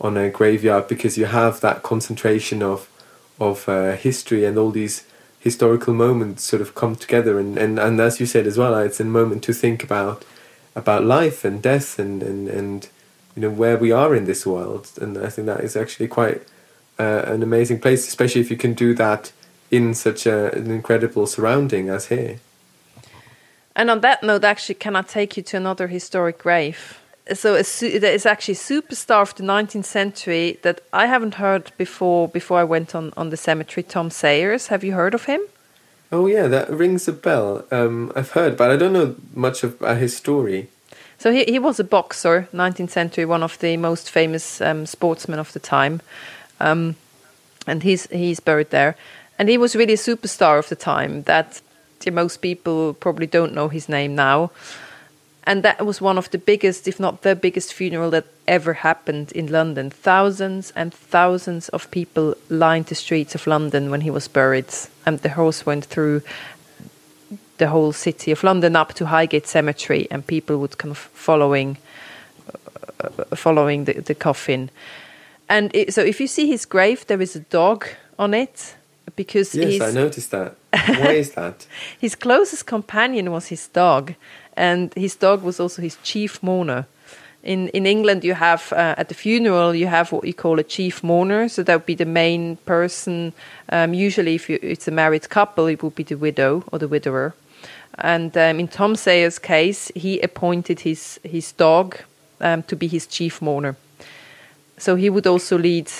on 0.00 0.16
a 0.16 0.30
graveyard 0.30 0.88
because 0.88 1.18
you 1.18 1.26
have 1.26 1.60
that 1.60 1.82
concentration 1.82 2.62
of 2.62 2.88
of 3.38 3.68
uh, 3.68 3.92
history 3.92 4.44
and 4.44 4.58
all 4.58 4.70
these 4.70 5.04
historical 5.40 5.94
moments 5.94 6.44
sort 6.44 6.62
of 6.62 6.74
come 6.74 6.94
together. 6.94 7.38
And, 7.38 7.58
and, 7.58 7.78
and 7.78 8.00
as 8.00 8.20
you 8.20 8.26
said 8.26 8.46
as 8.46 8.56
well 8.56 8.76
it's 8.76 9.00
a 9.00 9.04
moment 9.04 9.42
to 9.44 9.52
think 9.52 9.82
about 9.82 10.24
about 10.76 11.04
life 11.04 11.44
and 11.44 11.60
death 11.60 11.98
and, 11.98 12.22
and, 12.22 12.48
and 12.48 12.88
you 13.34 13.42
know 13.42 13.50
where 13.50 13.76
we 13.76 13.90
are 13.90 14.14
in 14.14 14.26
this 14.26 14.46
world. 14.46 14.92
And 15.00 15.18
I 15.18 15.28
think 15.28 15.46
that 15.46 15.60
is 15.60 15.76
actually 15.76 16.06
quite 16.06 16.42
uh, 16.98 17.22
an 17.26 17.42
amazing 17.42 17.80
place 17.80 18.06
especially 18.06 18.42
if 18.42 18.50
you 18.50 18.56
can 18.56 18.74
do 18.74 18.94
that 18.94 19.32
in 19.70 19.94
such 19.94 20.26
a, 20.26 20.52
an 20.52 20.70
incredible 20.70 21.26
surrounding 21.26 21.88
as 21.88 22.06
here. 22.06 22.38
And 23.74 23.90
on 23.90 24.00
that 24.02 24.22
note 24.22 24.44
actually 24.44 24.76
can 24.76 24.94
I 24.94 25.02
take 25.02 25.36
you 25.36 25.42
to 25.44 25.56
another 25.56 25.88
historic 25.88 26.38
grave 26.38 26.99
so 27.34 27.54
it's 27.54 28.26
actually 28.26 28.54
a 28.54 28.56
superstar 28.56 29.22
of 29.22 29.34
the 29.34 29.42
19th 29.42 29.84
century 29.84 30.58
that 30.62 30.80
I 30.92 31.06
haven't 31.06 31.34
heard 31.34 31.72
before. 31.76 32.28
Before 32.28 32.58
I 32.58 32.64
went 32.64 32.94
on 32.94 33.12
on 33.16 33.30
the 33.30 33.36
cemetery, 33.36 33.82
Tom 33.82 34.10
Sayers. 34.10 34.68
Have 34.68 34.84
you 34.84 34.92
heard 34.92 35.14
of 35.14 35.24
him? 35.24 35.40
Oh 36.12 36.26
yeah, 36.26 36.48
that 36.48 36.70
rings 36.70 37.06
a 37.08 37.12
bell. 37.12 37.64
Um, 37.70 38.12
I've 38.16 38.32
heard, 38.32 38.56
but 38.56 38.70
I 38.70 38.76
don't 38.76 38.92
know 38.92 39.14
much 39.34 39.62
of 39.62 39.80
uh, 39.82 39.94
his 39.94 40.16
story. 40.16 40.68
So 41.18 41.32
he 41.32 41.44
he 41.44 41.58
was 41.58 41.78
a 41.78 41.84
boxer, 41.84 42.48
19th 42.52 42.90
century, 42.90 43.24
one 43.24 43.42
of 43.42 43.58
the 43.58 43.76
most 43.76 44.10
famous 44.10 44.60
um, 44.60 44.86
sportsmen 44.86 45.38
of 45.38 45.52
the 45.52 45.60
time, 45.60 46.00
um, 46.58 46.96
and 47.66 47.82
he's 47.82 48.06
he's 48.06 48.40
buried 48.40 48.70
there, 48.70 48.96
and 49.38 49.48
he 49.48 49.58
was 49.58 49.76
really 49.76 49.94
a 49.94 49.96
superstar 49.96 50.58
of 50.58 50.68
the 50.68 50.76
time. 50.76 51.22
That 51.22 51.60
most 52.10 52.38
people 52.38 52.94
probably 52.94 53.26
don't 53.26 53.52
know 53.52 53.68
his 53.68 53.88
name 53.88 54.14
now 54.14 54.50
and 55.44 55.62
that 55.62 55.84
was 55.84 56.00
one 56.00 56.18
of 56.18 56.30
the 56.30 56.38
biggest, 56.38 56.86
if 56.86 57.00
not 57.00 57.22
the 57.22 57.34
biggest, 57.34 57.72
funeral 57.72 58.10
that 58.10 58.26
ever 58.46 58.74
happened 58.74 59.32
in 59.32 59.46
London. 59.46 59.90
Thousands 59.90 60.72
and 60.76 60.92
thousands 60.92 61.68
of 61.70 61.90
people 61.90 62.34
lined 62.48 62.86
the 62.86 62.94
streets 62.94 63.34
of 63.34 63.46
London 63.46 63.90
when 63.90 64.02
he 64.02 64.10
was 64.10 64.28
buried, 64.28 64.66
and 65.06 65.18
the 65.20 65.30
horse 65.30 65.64
went 65.64 65.84
through 65.84 66.22
the 67.58 67.68
whole 67.68 67.92
city 67.92 68.32
of 68.32 68.42
London 68.42 68.76
up 68.76 68.92
to 68.94 69.06
Highgate 69.06 69.46
Cemetery, 69.46 70.06
and 70.10 70.26
people 70.26 70.58
would 70.58 70.78
come 70.78 70.94
following, 70.94 71.78
uh, 73.00 73.08
following 73.34 73.84
the, 73.84 73.94
the 73.94 74.14
coffin. 74.14 74.70
And 75.48 75.70
it, 75.74 75.94
so, 75.94 76.02
if 76.02 76.20
you 76.20 76.26
see 76.26 76.46
his 76.48 76.66
grave, 76.66 77.06
there 77.06 77.20
is 77.20 77.34
a 77.34 77.40
dog 77.40 77.86
on 78.18 78.34
it 78.34 78.74
because 79.16 79.54
yes, 79.54 79.80
I 79.80 79.90
noticed 79.92 80.30
that. 80.30 80.56
Why 80.72 81.12
is 81.12 81.32
that? 81.32 81.66
his 82.00 82.14
closest 82.14 82.66
companion 82.66 83.30
was 83.30 83.48
his 83.48 83.66
dog, 83.68 84.14
and 84.60 84.92
his 84.94 85.16
dog 85.16 85.42
was 85.42 85.60
also 85.60 85.82
his 85.82 85.96
chief 86.02 86.42
mourner. 86.42 86.84
In 87.42 87.68
in 87.68 87.86
England, 87.86 88.24
you 88.24 88.34
have 88.34 88.72
uh, 88.72 88.94
at 89.00 89.08
the 89.08 89.14
funeral 89.14 89.74
you 89.74 89.88
have 89.88 90.12
what 90.12 90.24
you 90.24 90.34
call 90.34 90.58
a 90.58 90.62
chief 90.62 91.02
mourner, 91.02 91.48
so 91.48 91.62
that 91.62 91.74
would 91.74 91.86
be 91.86 91.96
the 91.96 92.04
main 92.04 92.56
person. 92.66 93.32
Um, 93.72 93.94
usually, 93.94 94.34
if 94.34 94.50
you, 94.50 94.58
it's 94.62 94.88
a 94.88 94.90
married 94.90 95.28
couple, 95.28 95.72
it 95.72 95.82
would 95.82 95.94
be 95.94 96.04
the 96.04 96.16
widow 96.16 96.62
or 96.70 96.78
the 96.78 96.88
widower. 96.88 97.32
And 97.98 98.36
um, 98.36 98.60
in 98.60 98.68
Tom 98.68 98.96
Sayers' 98.96 99.38
case, 99.38 99.90
he 99.94 100.20
appointed 100.20 100.80
his 100.80 101.20
his 101.22 101.52
dog 101.52 101.96
um, 102.40 102.62
to 102.62 102.76
be 102.76 102.86
his 102.86 103.06
chief 103.06 103.40
mourner. 103.40 103.76
So 104.78 104.96
he 104.96 105.10
would 105.10 105.26
also 105.26 105.58
lead 105.58 105.90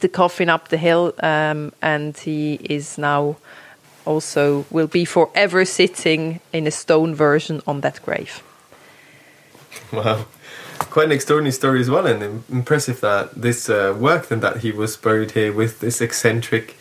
the 0.00 0.08
coffin 0.08 0.48
up 0.48 0.68
the 0.68 0.76
hill, 0.76 1.12
um, 1.22 1.72
and 1.80 2.16
he 2.18 2.54
is 2.54 2.98
now 2.98 3.36
also 4.10 4.64
will 4.70 4.86
be 4.88 5.04
forever 5.04 5.64
sitting 5.64 6.40
in 6.52 6.66
a 6.66 6.70
stone 6.70 7.14
version 7.14 7.62
on 7.66 7.80
that 7.80 8.00
grave. 8.02 8.42
Wow. 9.92 10.26
Quite 10.78 11.06
an 11.06 11.12
extraordinary 11.12 11.52
story 11.52 11.80
as 11.80 11.90
well, 11.90 12.06
and 12.06 12.42
impressive 12.50 13.00
that 13.00 13.40
this 13.40 13.68
uh, 13.68 13.94
worked 13.98 14.30
and 14.32 14.42
that 14.42 14.56
he 14.58 14.72
was 14.72 14.96
buried 14.96 15.32
here 15.32 15.52
with 15.52 15.80
this 15.80 16.00
eccentric, 16.00 16.76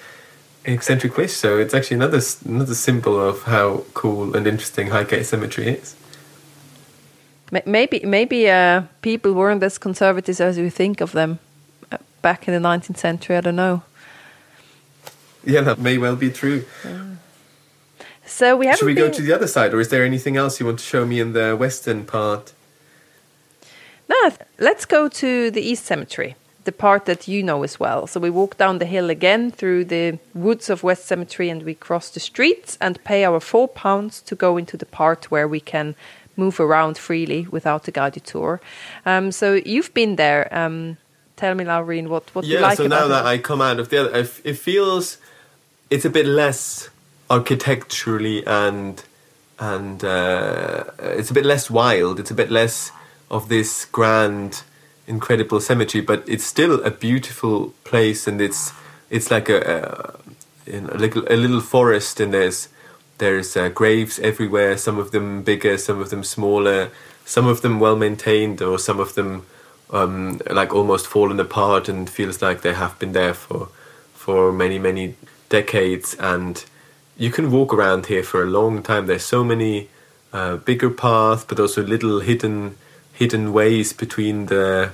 eccentric 0.66 1.18
wish. 1.18 1.34
So 1.34 1.60
it's 1.60 1.74
actually 1.74 1.98
another 1.98 2.22
another 2.46 2.76
symbol 2.76 3.20
of 3.20 3.44
how 3.44 3.84
cool 3.94 4.36
and 4.36 4.48
interesting 4.48 4.88
Highgate 4.88 5.26
Cemetery 5.26 5.68
is. 5.70 5.96
Maybe 7.66 8.00
maybe 8.06 8.50
uh, 8.50 8.84
people 9.02 9.34
weren't 9.34 9.64
as 9.64 9.78
conservative 9.78 10.40
as 10.42 10.58
we 10.58 10.70
think 10.70 11.02
of 11.02 11.12
them 11.12 11.40
uh, 11.92 11.98
back 12.22 12.48
in 12.48 12.54
the 12.54 12.70
19th 12.70 12.98
century. 12.98 13.38
I 13.38 13.42
don't 13.42 13.56
know. 13.56 13.82
Yeah, 15.46 15.62
that 15.62 15.80
may 15.80 15.98
well 15.98 16.18
be 16.18 16.30
true. 16.30 16.66
So 18.26 18.56
we 18.58 18.68
have. 18.68 18.78
Should 18.78 18.86
we 18.86 18.94
been... 18.94 19.08
go 19.08 19.14
to 19.14 19.22
the 19.22 19.34
other 19.34 19.48
side, 19.48 19.74
or 19.74 19.80
is 19.80 19.90
there 19.90 20.04
anything 20.04 20.38
else 20.38 20.60
you 20.60 20.66
want 20.66 20.80
to 20.80 20.86
show 20.86 21.06
me 21.06 21.20
in 21.20 21.34
the 21.34 21.56
western 21.56 22.06
part? 22.06 22.54
No, 24.08 24.32
let's 24.60 24.86
go 24.86 25.08
to 25.08 25.52
the 25.52 25.62
East 25.62 25.86
Cemetery, 25.86 26.36
the 26.64 26.72
part 26.72 27.06
that 27.06 27.28
you 27.28 27.42
know 27.44 27.64
as 27.64 27.80
well. 27.80 28.08
So 28.08 28.20
we 28.20 28.30
walk 28.30 28.58
down 28.58 28.80
the 28.80 28.86
hill 28.86 29.10
again 29.10 29.52
through 29.52 29.86
the 29.86 30.20
woods 30.34 30.70
of 30.70 30.84
West 30.84 31.06
Cemetery, 31.06 31.50
and 31.50 31.64
we 31.64 31.74
cross 31.74 32.10
the 32.10 32.20
streets 32.20 32.78
and 32.82 33.04
pay 33.04 33.24
our 33.24 33.40
four 33.40 33.68
pounds 33.68 34.22
to 34.24 34.36
go 34.36 34.58
into 34.58 34.78
the 34.78 34.86
part 34.86 35.32
where 35.32 35.48
we 35.48 35.60
can 35.60 35.96
move 36.36 36.60
around 36.60 36.98
freely 36.98 37.48
without 37.52 37.88
a 37.88 37.92
guided 37.92 38.26
tour. 38.26 38.62
Um, 39.06 39.32
so 39.32 39.56
you've 39.66 39.94
been 39.94 40.16
there. 40.16 40.48
Um, 40.52 40.98
tell 41.40 41.56
me, 41.56 41.64
Laureen, 41.64 42.08
what 42.08 42.34
what 42.36 42.46
yeah, 42.46 42.58
you 42.58 42.64
like 42.64 42.78
so 42.78 42.88
now 42.88 43.08
that 43.08 43.26
I 43.26 43.38
come 43.38 43.62
out 43.62 43.80
of 43.80 43.90
the 43.90 43.98
other, 44.02 44.28
it 44.44 44.58
feels 44.58 45.18
it's 45.90 46.06
a 46.06 46.10
bit 46.10 46.26
less 46.26 46.90
architecturally 47.30 48.46
and 48.46 49.02
and 49.60 50.04
uh, 50.04 50.84
it's 51.00 51.32
a 51.32 51.34
bit 51.34 51.46
less 51.46 51.70
wild. 51.70 52.20
It's 52.20 52.32
a 52.32 52.34
bit 52.34 52.52
less 52.52 52.92
of 53.30 53.50
this 53.50 53.86
grand, 53.86 54.64
incredible 55.08 55.60
cemetery, 55.60 56.02
but 56.02 56.24
it's 56.28 56.46
still 56.46 56.84
a 56.84 56.92
beautiful 56.92 57.74
place, 57.84 58.28
and 58.28 58.42
it's 58.42 58.72
it's 59.10 59.32
like 59.32 59.50
a, 59.50 60.16
a, 60.68 60.74
a 60.74 60.98
little 60.98 61.24
a 61.30 61.36
little 61.36 61.62
forest, 61.62 62.20
and 62.20 62.34
there's 62.34 62.70
there's 63.18 63.56
uh, 63.56 63.70
graves 63.70 64.20
everywhere. 64.20 64.78
Some 64.78 64.98
of 64.98 65.12
them 65.12 65.44
bigger, 65.44 65.78
some 65.78 66.00
of 66.00 66.10
them 66.10 66.24
smaller, 66.24 66.92
some 67.26 67.48
of 67.48 67.62
them 67.62 67.80
well 67.80 67.96
maintained, 67.96 68.62
or 68.62 68.78
some 68.80 69.00
of 69.00 69.16
them 69.16 69.46
um, 69.92 70.40
like 70.50 70.74
almost 70.74 71.08
fallen 71.08 71.40
apart, 71.40 71.90
and 71.90 72.10
feels 72.10 72.42
like 72.42 72.62
they 72.62 72.74
have 72.74 72.98
been 73.00 73.14
there 73.14 73.34
for 73.34 73.70
for 74.14 74.52
many 74.52 74.80
many 74.80 75.16
decades, 75.50 76.16
and 76.20 76.64
you 77.18 77.32
can 77.32 77.52
walk 77.52 77.74
around 77.74 78.06
here 78.06 78.24
for 78.24 78.42
a 78.44 78.46
long 78.46 78.84
time. 78.84 79.08
There's 79.08 79.26
so 79.26 79.44
many 79.44 79.90
uh, 80.32 80.58
bigger 80.58 80.90
paths, 80.90 81.44
but 81.44 81.60
also 81.60 81.84
little 81.84 82.20
hidden 82.20 82.78
hidden 83.14 83.52
ways 83.52 83.92
between 83.94 84.46
the 84.46 84.92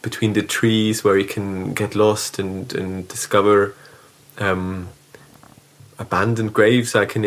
between 0.00 0.32
the 0.32 0.42
trees 0.42 1.04
where 1.04 1.18
you 1.18 1.26
can 1.26 1.74
get 1.74 1.94
lost 1.94 2.38
and 2.38 2.72
and 2.74 3.08
discover 3.08 3.74
um, 4.38 4.88
abandoned 5.98 6.54
graves. 6.54 6.94
I 6.94 7.04
can 7.04 7.24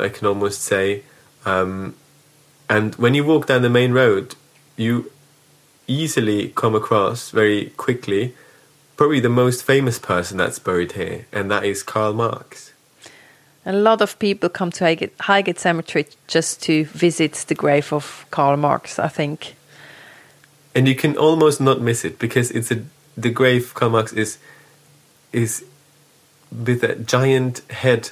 I 0.00 0.08
can 0.08 0.26
almost 0.26 0.62
say. 0.62 1.02
Um, 1.44 1.94
and 2.68 2.94
when 2.94 3.12
you 3.12 3.24
walk 3.24 3.46
down 3.46 3.60
the 3.62 3.68
main 3.68 3.92
road, 3.92 4.34
you 4.76 5.12
easily 5.86 6.48
come 6.50 6.74
across 6.74 7.30
very 7.30 7.70
quickly 7.76 8.34
probably 8.96 9.20
the 9.20 9.28
most 9.28 9.64
famous 9.64 9.98
person 9.98 10.36
that's 10.36 10.58
buried 10.58 10.92
here, 10.92 11.26
and 11.32 11.50
that 11.50 11.64
is 11.64 11.82
Karl 11.82 12.12
Marx. 12.12 12.72
A 13.66 13.72
lot 13.72 14.02
of 14.02 14.18
people 14.18 14.48
come 14.48 14.70
to 14.72 14.84
Highgate, 14.84 15.14
Highgate 15.20 15.58
Cemetery 15.58 16.06
just 16.26 16.62
to 16.62 16.84
visit 16.84 17.32
the 17.48 17.54
grave 17.54 17.92
of 17.92 18.26
Karl 18.30 18.56
Marx, 18.56 18.98
I 18.98 19.08
think. 19.08 19.54
And 20.74 20.86
you 20.86 20.94
can 20.94 21.16
almost 21.16 21.60
not 21.60 21.80
miss 21.80 22.04
it 22.04 22.18
because 22.18 22.50
it's 22.50 22.70
a 22.70 22.82
the 23.16 23.30
grave 23.30 23.74
Karl 23.74 23.90
Marx 23.90 24.12
is 24.12 24.38
is 25.32 25.64
with 26.50 26.82
a 26.82 26.96
giant 26.96 27.62
head 27.70 28.10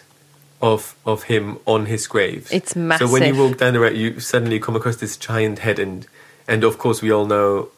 of 0.63 0.95
of 1.05 1.25
him 1.25 1.59
on 1.67 1.87
his 1.87 2.07
grave. 2.07 2.49
It's 2.51 2.75
massive. 2.75 3.09
So 3.09 3.13
when 3.13 3.35
you 3.35 3.41
walk 3.41 3.59
down 3.59 3.75
the 3.75 3.81
road, 3.81 3.97
you 3.97 4.21
suddenly 4.21 4.59
come 4.59 4.77
across 4.77 4.97
this 4.97 5.17
giant 5.17 5.59
head, 5.59 5.79
and 5.79 6.07
and 6.49 6.65
of 6.65 6.79
course 6.79 7.03
we 7.03 7.13
all 7.13 7.27
know 7.27 7.69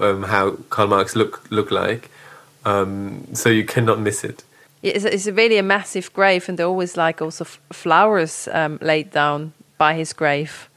um, 0.00 0.22
how 0.24 0.52
Karl 0.70 0.88
Marx 0.88 1.16
look 1.16 1.50
look 1.50 1.70
like. 1.70 2.10
Um, 2.64 3.26
so 3.34 3.48
you 3.48 3.64
cannot 3.64 3.98
miss 3.98 4.24
it. 4.24 4.44
It's, 4.82 5.04
it's 5.04 5.26
really 5.26 5.58
a 5.58 5.62
massive 5.62 6.12
grave, 6.12 6.48
and 6.48 6.58
there 6.58 6.66
are 6.66 6.68
always 6.68 6.96
like 6.96 7.22
also 7.22 7.44
flowers 7.72 8.48
um, 8.52 8.78
laid 8.80 9.10
down 9.10 9.52
by 9.78 9.94
his 9.94 10.12
grave. 10.12 10.68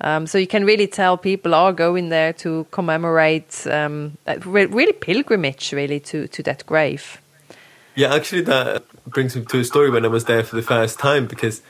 Um, 0.00 0.26
so 0.26 0.36
you 0.36 0.46
can 0.46 0.64
really 0.64 0.86
tell 0.86 1.16
people 1.16 1.54
are 1.54 1.72
going 1.72 2.10
there 2.10 2.34
to 2.34 2.66
commemorate, 2.70 3.66
um, 3.66 4.18
really 4.44 4.92
pilgrimage, 4.92 5.72
really 5.72 6.00
to 6.00 6.28
to 6.28 6.42
that 6.42 6.66
grave. 6.66 7.20
Yeah, 7.94 8.14
actually, 8.14 8.42
that 8.42 8.84
brings 9.06 9.34
me 9.34 9.44
to 9.46 9.60
a 9.60 9.64
story 9.64 9.90
when 9.90 10.04
I 10.04 10.08
was 10.08 10.26
there 10.26 10.44
for 10.44 10.56
the 10.56 10.62
first 10.62 10.98
time 10.98 11.26
because 11.26 11.62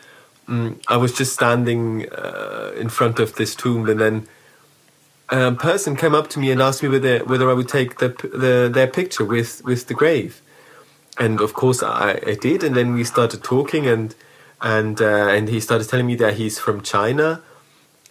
um, 0.48 0.80
I 0.88 0.96
was 0.96 1.12
just 1.12 1.34
standing 1.34 2.08
uh, 2.10 2.72
in 2.76 2.88
front 2.88 3.20
of 3.20 3.36
this 3.36 3.54
tomb, 3.54 3.88
and 3.88 4.00
then 4.00 4.26
a 5.28 5.52
person 5.52 5.96
came 5.96 6.14
up 6.14 6.28
to 6.28 6.38
me 6.38 6.50
and 6.50 6.62
asked 6.62 6.82
me 6.82 6.88
whether 6.88 7.18
whether 7.24 7.50
I 7.50 7.54
would 7.54 7.68
take 7.68 7.98
the, 7.98 8.08
the 8.08 8.70
their 8.72 8.86
picture 8.86 9.24
with 9.24 9.62
with 9.64 9.86
the 9.86 9.94
grave, 9.94 10.40
and 11.18 11.40
of 11.40 11.54
course 11.54 11.82
I, 11.82 12.20
I 12.26 12.34
did, 12.34 12.62
and 12.62 12.76
then 12.76 12.94
we 12.94 13.04
started 13.04 13.42
talking, 13.42 13.86
and 13.86 14.14
and 14.60 15.00
uh, 15.00 15.28
and 15.28 15.48
he 15.48 15.60
started 15.60 15.88
telling 15.88 16.06
me 16.06 16.16
that 16.16 16.34
he's 16.34 16.58
from 16.58 16.82
China. 16.82 17.42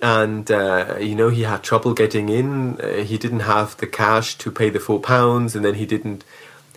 And 0.01 0.51
uh, 0.51 0.97
you 0.99 1.15
know 1.15 1.29
he 1.29 1.43
had 1.43 1.63
trouble 1.63 1.93
getting 1.93 2.27
in. 2.27 2.81
Uh, 2.81 3.03
he 3.03 3.17
didn't 3.17 3.41
have 3.41 3.77
the 3.77 3.87
cash 3.87 4.37
to 4.39 4.51
pay 4.51 4.69
the 4.69 4.79
four 4.79 4.99
pounds, 4.99 5.55
and 5.55 5.63
then 5.63 5.75
he 5.75 5.85
didn't 5.85 6.25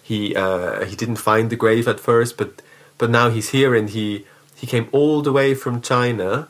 he 0.00 0.36
uh, 0.36 0.84
he 0.84 0.94
didn't 0.94 1.16
find 1.16 1.50
the 1.50 1.56
grave 1.56 1.88
at 1.88 1.98
first, 1.98 2.36
but 2.36 2.62
but 2.96 3.10
now 3.10 3.28
he's 3.28 3.50
here 3.50 3.74
and 3.74 3.90
he 3.90 4.24
he 4.54 4.66
came 4.66 4.88
all 4.92 5.20
the 5.20 5.32
way 5.32 5.54
from 5.54 5.82
China 5.82 6.48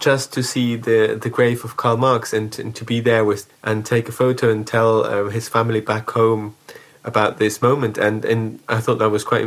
just 0.00 0.32
to 0.32 0.42
see 0.42 0.74
the 0.74 1.18
the 1.20 1.30
grave 1.30 1.64
of 1.64 1.76
Karl 1.76 1.96
Marx 1.96 2.32
and, 2.32 2.58
and 2.58 2.74
to 2.74 2.84
be 2.84 3.00
there 3.00 3.24
with 3.24 3.48
and 3.62 3.86
take 3.86 4.08
a 4.08 4.12
photo 4.12 4.50
and 4.50 4.66
tell 4.66 5.04
uh, 5.04 5.28
his 5.28 5.48
family 5.48 5.80
back 5.80 6.10
home 6.10 6.56
about 7.04 7.38
this 7.38 7.62
moment 7.62 7.96
and 7.98 8.24
and 8.24 8.58
I 8.68 8.80
thought 8.80 8.98
that 8.98 9.10
was 9.10 9.22
quite 9.24 9.46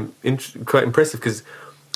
quite 0.65 0.83
impressive 0.83 1.19
because 1.19 1.43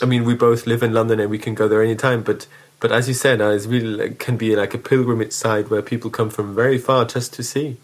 I 0.01 0.05
mean 0.05 0.25
we 0.25 0.33
both 0.35 0.67
live 0.67 0.83
in 0.83 0.93
London 0.93 1.19
and 1.19 1.29
we 1.29 1.39
can 1.39 1.55
go 1.55 1.67
there 1.67 1.81
anytime 1.81 2.23
but 2.23 2.47
but 2.79 2.91
as 2.91 3.07
you 3.07 3.13
said 3.13 3.39
it 3.39 3.45
it's 3.45 3.65
really 3.67 4.15
can 4.15 4.37
be 4.37 4.55
like 4.55 4.73
a 4.73 4.77
pilgrimage 4.77 5.31
site 5.31 5.69
where 5.69 5.81
people 5.81 6.09
come 6.09 6.29
from 6.29 6.53
very 6.53 6.77
far 6.77 7.05
just 7.05 7.33
to 7.35 7.43
see 7.43 7.77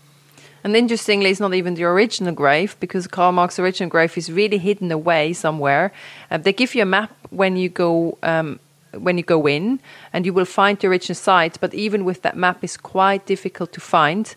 and 0.65 0.77
interestingly, 0.77 1.29
it's 1.29 1.41
not 1.41 1.53
even 1.53 1.73
the 1.73 1.83
original 1.83 2.33
grave 2.33 2.77
because 2.79 3.05
Karl 3.05 3.33
Marx's 3.33 3.59
original 3.59 3.89
grave 3.89 4.17
is 4.17 4.31
really 4.31 4.57
hidden 4.57 4.93
away 4.93 5.33
somewhere. 5.33 5.91
Uh, 6.31 6.37
they 6.37 6.53
give 6.53 6.73
you 6.73 6.83
a 6.83 6.85
map 6.85 7.11
when 7.31 7.57
you 7.57 7.67
go 7.67 8.17
um, 8.23 8.61
when 8.97 9.17
you 9.17 9.23
go 9.23 9.47
in, 9.47 9.79
and 10.11 10.25
you 10.25 10.33
will 10.33 10.45
find 10.45 10.79
the 10.79 10.87
original 10.87 11.15
site. 11.15 11.59
But 11.59 11.73
even 11.73 12.05
with 12.05 12.21
that 12.21 12.35
map, 12.35 12.63
it's 12.63 12.77
quite 12.77 13.25
difficult 13.25 13.71
to 13.73 13.81
find. 13.81 14.35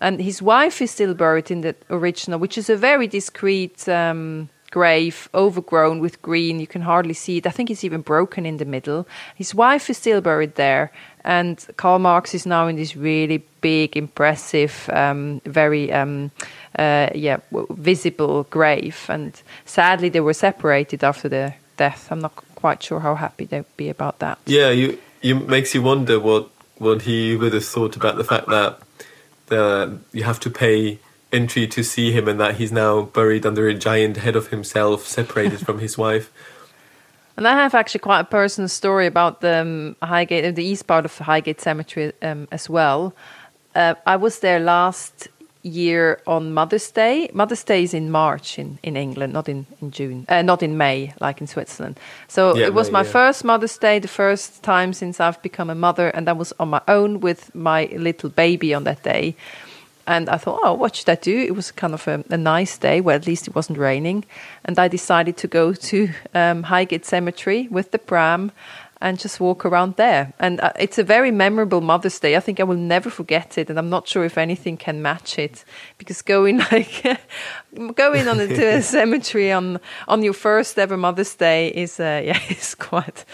And 0.00 0.20
his 0.20 0.40
wife 0.40 0.80
is 0.80 0.90
still 0.90 1.14
buried 1.14 1.50
in 1.50 1.62
the 1.62 1.74
original, 1.90 2.38
which 2.38 2.56
is 2.56 2.70
a 2.70 2.76
very 2.76 3.06
discreet. 3.06 3.88
Um, 3.88 4.48
grave, 4.70 5.28
overgrown 5.34 5.98
with 5.98 6.20
green. 6.22 6.60
You 6.60 6.66
can 6.66 6.82
hardly 6.82 7.14
see 7.14 7.38
it. 7.38 7.46
I 7.46 7.50
think 7.50 7.70
it's 7.70 7.84
even 7.84 8.02
broken 8.02 8.46
in 8.46 8.58
the 8.58 8.64
middle. 8.64 9.06
His 9.34 9.54
wife 9.54 9.90
is 9.90 9.96
still 9.96 10.20
buried 10.20 10.54
there, 10.54 10.92
and 11.24 11.64
Karl 11.76 11.98
Marx 11.98 12.34
is 12.34 12.46
now 12.46 12.66
in 12.68 12.76
this 12.76 12.96
really 12.96 13.44
big, 13.60 13.96
impressive, 13.96 14.88
um, 14.92 15.40
very 15.44 15.92
um, 15.92 16.30
uh, 16.78 17.08
yeah 17.14 17.38
visible 17.70 18.44
grave. 18.44 19.06
And 19.08 19.40
sadly, 19.64 20.08
they 20.08 20.20
were 20.20 20.34
separated 20.34 21.04
after 21.04 21.28
their 21.28 21.56
death. 21.76 22.08
I'm 22.10 22.20
not 22.20 22.34
quite 22.58 22.82
sure 22.82 23.00
how 23.00 23.14
happy 23.14 23.44
they'd 23.44 23.76
be 23.76 23.88
about 23.88 24.18
that. 24.18 24.38
Yeah, 24.46 24.70
you 24.70 24.98
you 25.22 25.36
makes 25.36 25.74
you 25.74 25.82
wonder 25.82 26.18
what 26.18 26.50
what 26.78 27.02
he 27.02 27.36
would 27.36 27.54
have 27.54 27.64
thought 27.64 27.94
about 27.96 28.16
the 28.16 28.24
fact 28.24 28.46
that 28.48 28.80
the 29.46 29.98
you 30.12 30.24
have 30.24 30.40
to 30.40 30.50
pay 30.50 30.98
entry 31.32 31.66
to 31.66 31.82
see 31.82 32.10
him 32.10 32.26
and 32.28 32.40
that 32.40 32.56
he's 32.56 32.72
now 32.72 33.02
buried 33.02 33.44
under 33.46 33.68
a 33.68 33.74
giant 33.74 34.16
head 34.16 34.36
of 34.36 34.48
himself, 34.48 35.06
separated 35.06 35.60
from 35.66 35.78
his 35.78 35.96
wife. 35.98 36.32
And 37.36 37.46
I 37.46 37.52
have 37.52 37.74
actually 37.74 38.00
quite 38.00 38.20
a 38.20 38.24
personal 38.24 38.68
story 38.68 39.06
about 39.06 39.40
the 39.40 39.60
um, 39.60 39.96
Highgate, 40.02 40.56
the 40.56 40.64
east 40.64 40.86
part 40.86 41.04
of 41.04 41.16
Highgate 41.18 41.60
Cemetery 41.60 42.12
um, 42.22 42.48
as 42.50 42.68
well. 42.68 43.14
Uh, 43.74 43.94
I 44.06 44.16
was 44.16 44.40
there 44.40 44.58
last 44.58 45.28
year 45.62 46.20
on 46.26 46.52
Mother's 46.52 46.90
Day. 46.90 47.30
Mother's 47.32 47.64
Day 47.64 47.82
is 47.82 47.94
in 47.94 48.10
March 48.10 48.58
in, 48.58 48.78
in 48.82 48.96
England, 48.96 49.32
not 49.32 49.48
in, 49.48 49.66
in 49.80 49.90
June, 49.90 50.24
uh, 50.28 50.42
not 50.42 50.62
in 50.62 50.76
May 50.76 51.12
like 51.20 51.40
in 51.40 51.46
Switzerland. 51.46 51.98
So 52.28 52.56
yeah, 52.56 52.66
it 52.66 52.74
was 52.74 52.88
May, 52.88 52.92
my 52.92 53.02
yeah. 53.02 53.12
first 53.12 53.44
Mother's 53.44 53.78
Day, 53.78 53.98
the 53.98 54.08
first 54.08 54.62
time 54.62 54.92
since 54.92 55.20
I've 55.20 55.40
become 55.42 55.70
a 55.70 55.74
mother, 55.74 56.08
and 56.08 56.28
I 56.28 56.32
was 56.32 56.52
on 56.58 56.68
my 56.68 56.82
own 56.88 57.20
with 57.20 57.54
my 57.54 57.86
little 57.86 58.30
baby 58.30 58.74
on 58.74 58.84
that 58.84 59.02
day. 59.02 59.36
And 60.06 60.30
I 60.30 60.38
thought, 60.38 60.60
oh, 60.62 60.72
what 60.72 60.96
should 60.96 61.10
I 61.10 61.16
do? 61.16 61.38
It 61.38 61.54
was 61.54 61.70
kind 61.70 61.92
of 61.92 62.08
a, 62.08 62.24
a 62.30 62.38
nice 62.38 62.78
day 62.78 63.02
where 63.02 63.14
at 63.14 63.26
least 63.26 63.46
it 63.46 63.54
wasn't 63.54 63.76
raining. 63.76 64.24
And 64.64 64.78
I 64.78 64.88
decided 64.88 65.36
to 65.36 65.46
go 65.46 65.74
to 65.74 66.08
um, 66.34 66.62
Highgate 66.62 67.04
Cemetery 67.04 67.68
with 67.70 67.90
the 67.90 67.98
pram 67.98 68.50
and 69.00 69.18
just 69.18 69.40
walk 69.40 69.64
around 69.64 69.96
there. 69.96 70.32
And 70.38 70.60
uh, 70.60 70.72
it's 70.78 70.98
a 70.98 71.04
very 71.04 71.30
memorable 71.30 71.80
Mother's 71.80 72.18
Day. 72.18 72.36
I 72.36 72.40
think 72.40 72.60
I 72.60 72.64
will 72.64 72.76
never 72.76 73.10
forget 73.10 73.58
it, 73.58 73.70
and 73.70 73.78
I'm 73.78 73.90
not 73.90 74.08
sure 74.08 74.24
if 74.24 74.38
anything 74.38 74.76
can 74.76 75.02
match 75.02 75.38
it 75.38 75.64
because 75.98 76.22
going 76.22 76.58
like 76.72 77.20
going 77.94 78.28
on 78.28 78.38
to 78.38 78.66
a 78.76 78.82
cemetery 78.96 79.52
on 79.52 79.80
on 80.06 80.22
your 80.22 80.34
first 80.34 80.78
ever 80.78 80.96
Mother's 80.96 81.34
Day 81.34 81.68
is 81.68 82.00
uh, 82.00 82.22
yeah 82.24 82.40
it's 82.48 82.74
quite 82.74 83.24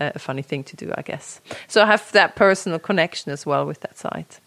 a 0.00 0.18
funny 0.18 0.42
thing 0.42 0.64
to 0.64 0.76
do, 0.76 0.92
I 0.96 1.02
guess. 1.02 1.40
So 1.68 1.82
I 1.82 1.86
have 1.86 2.10
that 2.12 2.34
personal 2.34 2.78
connection 2.78 3.32
as 3.32 3.46
well 3.46 3.66
with 3.66 3.80
that 3.80 3.98
site. 3.98 4.40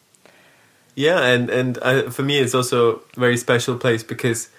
Yeah, 0.96 1.22
and 1.22 1.50
and 1.50 1.78
uh, 1.82 2.10
for 2.10 2.24
me, 2.24 2.40
it's 2.40 2.56
also 2.56 2.96
a 2.96 3.20
very 3.20 3.38
special 3.38 3.78
place 3.78 4.04
because 4.04 4.50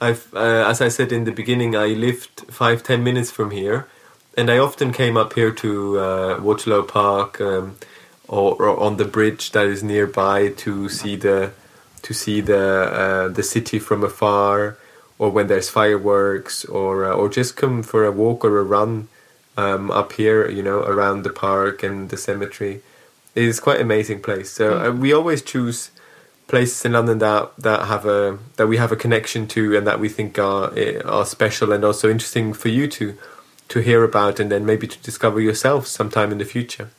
I've, 0.00 0.32
uh, 0.34 0.68
as 0.68 0.80
I 0.80 0.88
said 0.88 1.12
in 1.12 1.24
the 1.24 1.32
beginning, 1.32 1.76
I 1.76 1.88
lived 1.88 2.44
five 2.50 2.82
ten 2.82 3.04
minutes 3.04 3.30
from 3.30 3.50
here, 3.50 3.86
and 4.36 4.50
I 4.50 4.58
often 4.58 4.92
came 4.92 5.16
up 5.16 5.32
here 5.32 5.50
to 5.50 5.98
uh, 5.98 6.40
Waterlow 6.40 6.82
Park 6.82 7.40
um, 7.40 7.76
or, 8.28 8.54
or, 8.54 8.78
on 8.78 8.96
the 8.96 9.04
bridge 9.04 9.52
that 9.52 9.66
is 9.66 9.82
nearby 9.82 10.48
to 10.48 10.88
see 10.88 11.16
the 11.16 11.52
to 12.02 12.14
see 12.14 12.40
the 12.40 12.64
uh, 13.02 13.28
the 13.28 13.42
city 13.42 13.78
from 13.78 14.04
afar, 14.04 14.78
or 15.18 15.30
when 15.30 15.46
there's 15.46 15.70
fireworks, 15.70 16.64
or 16.64 17.04
uh, 17.04 17.14
or 17.14 17.28
just 17.28 17.56
come 17.56 17.82
for 17.82 18.04
a 18.04 18.12
walk 18.12 18.44
or 18.44 18.58
a 18.58 18.62
run 18.62 19.08
um, 19.56 19.90
up 19.90 20.12
here, 20.12 20.48
you 20.50 20.62
know, 20.62 20.80
around 20.80 21.22
the 21.22 21.30
park 21.30 21.82
and 21.82 22.10
the 22.10 22.16
cemetery 22.16 22.82
It 23.34 23.44
is 23.44 23.60
quite 23.60 23.76
an 23.76 23.82
amazing 23.82 24.20
place. 24.20 24.50
So 24.50 24.72
mm. 24.72 24.88
uh, 24.88 24.92
we 24.92 25.12
always 25.12 25.42
choose 25.42 25.90
places 26.46 26.84
in 26.84 26.92
London 26.92 27.18
that 27.18 27.52
that 27.58 27.86
have 27.86 28.06
a 28.06 28.38
that 28.56 28.66
we 28.66 28.76
have 28.76 28.92
a 28.92 28.96
connection 28.96 29.46
to 29.48 29.76
and 29.76 29.86
that 29.86 29.98
we 29.98 30.08
think 30.08 30.38
are 30.38 30.72
eh, 30.76 31.00
are 31.04 31.24
special 31.24 31.72
and 31.72 31.84
also 31.84 32.10
interesting 32.10 32.52
for 32.52 32.68
you 32.68 32.86
to 32.88 33.16
to 33.68 33.80
hear 33.80 34.04
about 34.04 34.40
and 34.40 34.50
then 34.50 34.64
maybe 34.64 34.86
to 34.86 34.98
discover 34.98 35.40
yourself 35.40 35.86
sometime 35.86 36.32
in 36.32 36.38
the 36.38 36.44
future. 36.44 36.90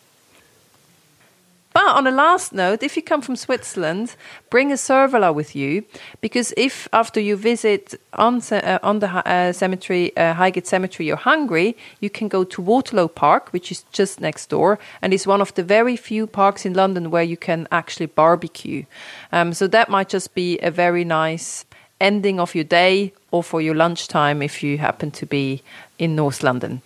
But 1.78 1.96
on 1.96 2.08
a 2.08 2.12
last 2.12 2.54
note, 2.54 2.82
if 2.82 2.96
you 2.96 3.04
come 3.04 3.22
from 3.22 3.36
Switzerland, 3.36 4.16
bring 4.50 4.72
a 4.72 4.78
servala 4.78 5.32
with 5.32 5.56
you 5.56 5.84
because 6.22 6.52
if 6.58 6.88
after 6.92 7.20
you 7.20 7.36
visit 7.36 7.94
on, 8.14 8.42
uh, 8.52 8.80
on 8.82 8.98
the 8.98 9.08
uh, 9.08 9.54
cemetery, 9.54 10.12
uh, 10.18 10.34
Highgate 10.34 10.66
Cemetery, 10.66 11.06
you're 11.06 11.18
hungry, 11.18 11.78
you 12.00 12.10
can 12.10 12.30
go 12.30 12.44
to 12.46 12.64
Waterlow 12.64 13.14
Park, 13.14 13.50
which 13.54 13.72
is 13.72 13.84
just 13.92 14.20
next 14.20 14.50
door, 14.50 14.80
and 15.04 15.14
is 15.14 15.28
one 15.28 15.40
of 15.40 15.54
the 15.54 15.62
very 15.62 15.96
few 15.96 16.26
parks 16.26 16.66
in 16.66 16.74
London 16.74 17.12
where 17.12 17.22
you 17.22 17.38
can 17.38 17.68
actually 17.72 18.08
barbecue. 18.08 18.84
Um, 19.32 19.54
so 19.54 19.68
that 19.68 19.88
might 19.88 20.10
just 20.10 20.34
be 20.34 20.58
a 20.64 20.72
very 20.72 21.04
nice 21.04 21.64
ending 22.00 22.40
of 22.40 22.56
your 22.56 22.64
day 22.64 23.14
or 23.32 23.44
for 23.44 23.62
your 23.62 23.76
lunchtime 23.76 24.42
if 24.42 24.64
you 24.64 24.78
happen 24.78 25.12
to 25.12 25.26
be 25.26 25.62
in 25.98 26.16
North 26.16 26.44
London. 26.44 26.82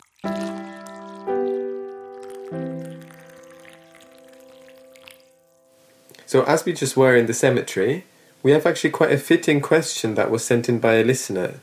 So, 6.26 6.44
as 6.44 6.64
we 6.64 6.72
just 6.72 6.96
were 6.96 7.16
in 7.16 7.26
the 7.26 7.34
cemetery, 7.34 8.06
we 8.42 8.52
have 8.52 8.66
actually 8.66 8.92
quite 8.92 9.12
a 9.12 9.18
fitting 9.18 9.60
question 9.60 10.16
that 10.16 10.32
was 10.32 10.46
sent 10.46 10.70
in 10.70 10.80
by 10.80 10.94
a 10.94 11.04
listener. 11.04 11.56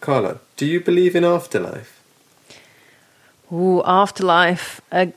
Carla, 0.00 0.40
do 0.58 0.66
you 0.66 0.80
believe 0.80 1.16
in 1.16 1.24
afterlife? 1.24 2.02
Ooh, 3.50 3.82
afterlife. 3.84 4.82
A 4.92 5.12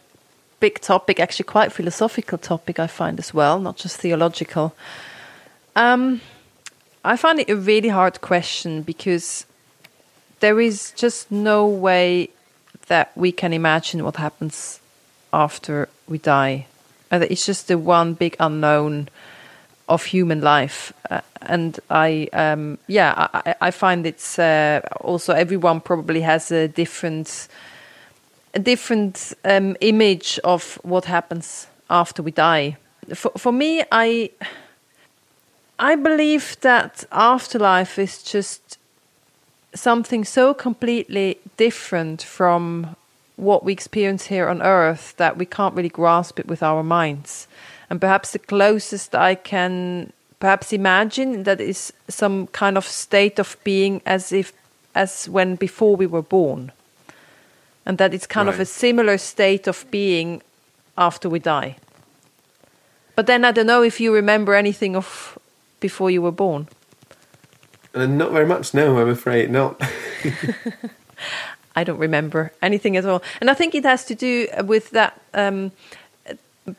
big 0.60 0.80
topic, 0.80 1.20
actually, 1.20 1.44
quite 1.44 1.74
philosophical 1.74 2.38
topic, 2.38 2.80
I 2.80 2.88
find 2.88 3.20
as 3.20 3.34
well, 3.34 3.60
not 3.60 3.76
just 3.76 3.98
theological. 3.98 4.74
Um, 5.76 6.22
I 7.08 7.16
find 7.16 7.40
it 7.40 7.50
a 7.50 7.56
really 7.56 7.88
hard 7.88 8.20
question 8.20 8.82
because 8.82 9.46
there 10.42 10.60
is 10.60 10.92
just 10.92 11.32
no 11.32 11.66
way 11.66 12.30
that 12.88 13.12
we 13.16 13.32
can 13.32 13.54
imagine 13.54 14.04
what 14.04 14.18
happens 14.18 14.82
after 15.32 15.88
we 16.10 16.18
die. 16.18 16.68
It's 17.10 17.46
just 17.46 17.70
the 17.70 17.78
one 17.78 18.14
big 18.14 18.36
unknown 18.42 19.08
of 19.88 20.04
human 20.04 20.42
life, 20.42 20.92
uh, 21.10 21.22
and 21.44 21.80
I, 21.90 22.28
um, 22.34 22.78
yeah, 22.88 23.30
I, 23.34 23.56
I, 23.62 23.72
find 23.72 24.06
it's 24.06 24.38
uh, 24.38 24.82
also 25.00 25.34
everyone 25.34 25.80
probably 25.80 26.20
has 26.20 26.52
a 26.52 26.68
different, 26.68 27.48
a 28.54 28.60
different 28.60 29.34
um, 29.46 29.78
image 29.80 30.42
of 30.44 30.78
what 30.84 31.06
happens 31.06 31.68
after 31.90 32.22
we 32.22 32.32
die. 32.32 32.76
For 33.14 33.32
for 33.38 33.54
me, 33.54 33.82
I, 33.94 34.32
I 35.80 35.96
believe 35.96 36.58
that 36.62 37.04
afterlife 37.12 38.00
is 38.00 38.24
just 38.24 38.78
something 39.76 40.26
so 40.26 40.54
completely 40.54 41.38
different 41.56 42.24
from 42.24 42.96
what 43.36 43.64
we 43.64 43.74
experience 43.74 44.26
here 44.26 44.48
on 44.50 44.62
earth 44.64 45.14
that 45.18 45.38
we 45.38 45.46
can't 45.46 45.76
really 45.76 45.90
grasp 45.90 46.40
it 46.40 46.48
with 46.48 46.64
our 46.64 46.84
minds. 46.84 47.48
And 47.90 48.02
perhaps 48.02 48.32
the 48.32 48.40
closest 48.40 49.14
I 49.14 49.36
can 49.36 50.12
perhaps 50.40 50.74
imagine 50.74 51.44
that 51.44 51.62
is 51.62 51.94
some 52.08 52.48
kind 52.48 52.78
of 52.78 52.86
state 52.86 53.40
of 53.40 53.56
being 53.64 54.02
as 54.06 54.32
if 54.32 54.54
as 54.96 55.30
when 55.30 55.56
before 55.56 55.96
we 55.96 56.08
were 56.08 56.24
born. 56.24 56.72
And 57.86 58.00
that 58.00 58.14
it's 58.14 58.28
kind 58.28 58.48
right. 58.48 58.56
of 58.56 58.60
a 58.60 58.66
similar 58.66 59.18
state 59.18 59.68
of 59.68 59.86
being 59.92 60.42
after 60.98 61.30
we 61.30 61.40
die. 61.40 61.78
But 63.16 63.28
then 63.28 63.46
I 63.46 63.52
don't 63.52 63.68
know 63.68 63.84
if 63.84 64.00
you 64.00 64.14
remember 64.14 64.56
anything 64.56 64.96
of 64.96 65.38
before 65.80 66.12
you 66.12 66.22
were 66.22 66.32
born. 66.32 66.68
Uh, 67.94 68.06
not 68.06 68.32
very 68.32 68.46
much, 68.46 68.74
no, 68.74 69.00
I'm 69.00 69.10
afraid 69.10 69.50
not. 69.50 69.82
I 71.76 71.84
don't 71.84 72.00
remember 72.00 72.52
anything 72.62 72.98
at 72.98 73.06
all. 73.06 73.22
And 73.40 73.50
I 73.50 73.54
think 73.54 73.76
it 73.76 73.84
has 73.84 74.06
to 74.06 74.16
do 74.16 74.48
with 74.64 74.90
that 74.92 75.22
um, 75.34 75.72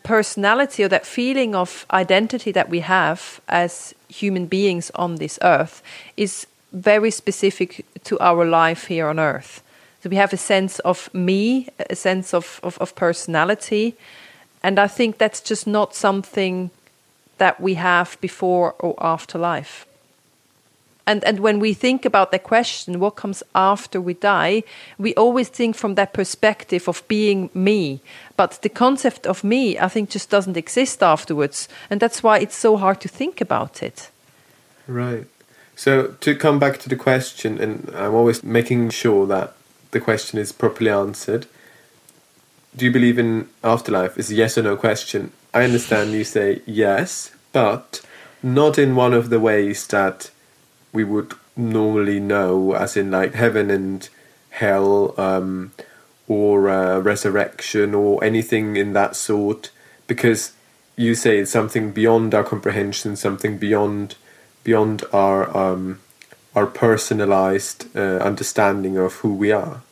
personality 0.02 0.84
or 0.84 0.88
that 0.88 1.06
feeling 1.06 1.54
of 1.54 1.86
identity 1.90 2.52
that 2.52 2.68
we 2.68 2.80
have 2.80 3.40
as 3.48 3.94
human 4.08 4.46
beings 4.46 4.90
on 4.94 5.16
this 5.16 5.38
earth 5.42 5.82
is 6.16 6.46
very 6.72 7.10
specific 7.10 7.86
to 8.04 8.18
our 8.20 8.44
life 8.44 8.86
here 8.88 9.08
on 9.08 9.18
earth. 9.18 9.62
So 10.02 10.10
we 10.10 10.16
have 10.16 10.32
a 10.32 10.36
sense 10.36 10.78
of 10.80 11.12
me, 11.14 11.68
a 11.90 11.96
sense 11.96 12.34
of, 12.34 12.60
of, 12.62 12.78
of 12.78 12.94
personality. 12.94 13.96
And 14.62 14.78
I 14.78 14.86
think 14.86 15.18
that's 15.18 15.40
just 15.40 15.66
not 15.66 15.94
something 15.94 16.70
that 17.38 17.60
we 17.60 17.74
have 17.74 18.16
before 18.20 18.74
or 18.78 18.94
after 19.00 19.38
life. 19.38 19.86
And 21.06 21.24
and 21.24 21.40
when 21.40 21.58
we 21.58 21.74
think 21.74 22.04
about 22.04 22.30
the 22.30 22.38
question 22.38 23.00
what 23.00 23.16
comes 23.16 23.42
after 23.54 23.98
we 24.00 24.14
die 24.14 24.62
we 24.98 25.14
always 25.14 25.48
think 25.48 25.76
from 25.76 25.94
that 25.94 26.12
perspective 26.12 26.88
of 26.88 27.02
being 27.08 27.50
me. 27.54 28.00
But 28.36 28.58
the 28.62 28.68
concept 28.68 29.26
of 29.26 29.42
me 29.42 29.78
i 29.78 29.88
think 29.88 30.10
just 30.10 30.30
doesn't 30.30 30.56
exist 30.56 31.02
afterwards. 31.02 31.68
And 31.90 32.00
that's 32.00 32.22
why 32.22 32.38
it's 32.38 32.56
so 32.56 32.76
hard 32.76 33.00
to 33.00 33.08
think 33.08 33.40
about 33.40 33.82
it. 33.82 34.10
Right. 34.86 35.26
So 35.76 36.14
to 36.20 36.34
come 36.34 36.58
back 36.58 36.78
to 36.80 36.88
the 36.88 36.96
question 36.96 37.60
and 37.60 37.90
i'm 37.94 38.14
always 38.14 38.42
making 38.42 38.90
sure 38.90 39.26
that 39.26 39.54
the 39.90 40.00
question 40.00 40.38
is 40.38 40.52
properly 40.52 40.90
answered 40.90 41.46
do 42.76 42.84
you 42.84 42.92
believe 42.92 43.18
in 43.18 43.48
afterlife? 43.64 44.18
Is 44.18 44.30
a 44.30 44.34
yes 44.34 44.58
or 44.58 44.62
no 44.62 44.76
question. 44.76 45.32
I 45.52 45.64
understand 45.64 46.12
you 46.12 46.24
say 46.24 46.62
yes 46.66 47.32
but 47.52 48.00
not 48.42 48.78
in 48.78 48.94
one 48.94 49.12
of 49.12 49.30
the 49.30 49.40
ways 49.40 49.86
that 49.88 50.30
we 50.92 51.04
would 51.04 51.34
normally 51.56 52.20
know, 52.20 52.72
as 52.72 52.96
in 52.96 53.10
like 53.10 53.34
heaven 53.34 53.70
and 53.70 54.08
hell, 54.50 55.14
um, 55.18 55.72
or 56.28 56.68
uh, 56.68 56.98
resurrection, 56.98 57.94
or 57.94 58.22
anything 58.22 58.76
in 58.76 58.92
that 58.92 59.16
sort, 59.16 59.70
because 60.06 60.52
you 60.96 61.14
say 61.14 61.38
it's 61.38 61.50
something 61.50 61.90
beyond 61.90 62.34
our 62.34 62.44
comprehension, 62.44 63.16
something 63.16 63.58
beyond 63.58 64.14
beyond 64.64 65.04
our 65.12 65.56
um, 65.56 66.00
our 66.54 66.66
personalized 66.66 67.86
uh, 67.96 68.18
understanding 68.18 68.96
of 68.96 69.14
who 69.14 69.34
we 69.34 69.50
are. 69.52 69.82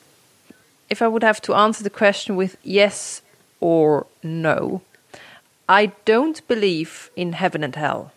If 0.89 1.03
I 1.03 1.09
would 1.09 1.23
have 1.23 1.41
to 1.43 1.55
answer 1.55 1.83
the 1.83 1.91
question 1.91 2.37
with 2.37 2.57
yes 2.63 3.23
or 3.61 4.07
no, 4.23 4.83
I 5.69 5.87
don't 6.05 6.47
believe 6.47 7.11
in 7.17 7.33
heaven 7.33 7.65
and 7.65 7.75
hell. 7.75 8.13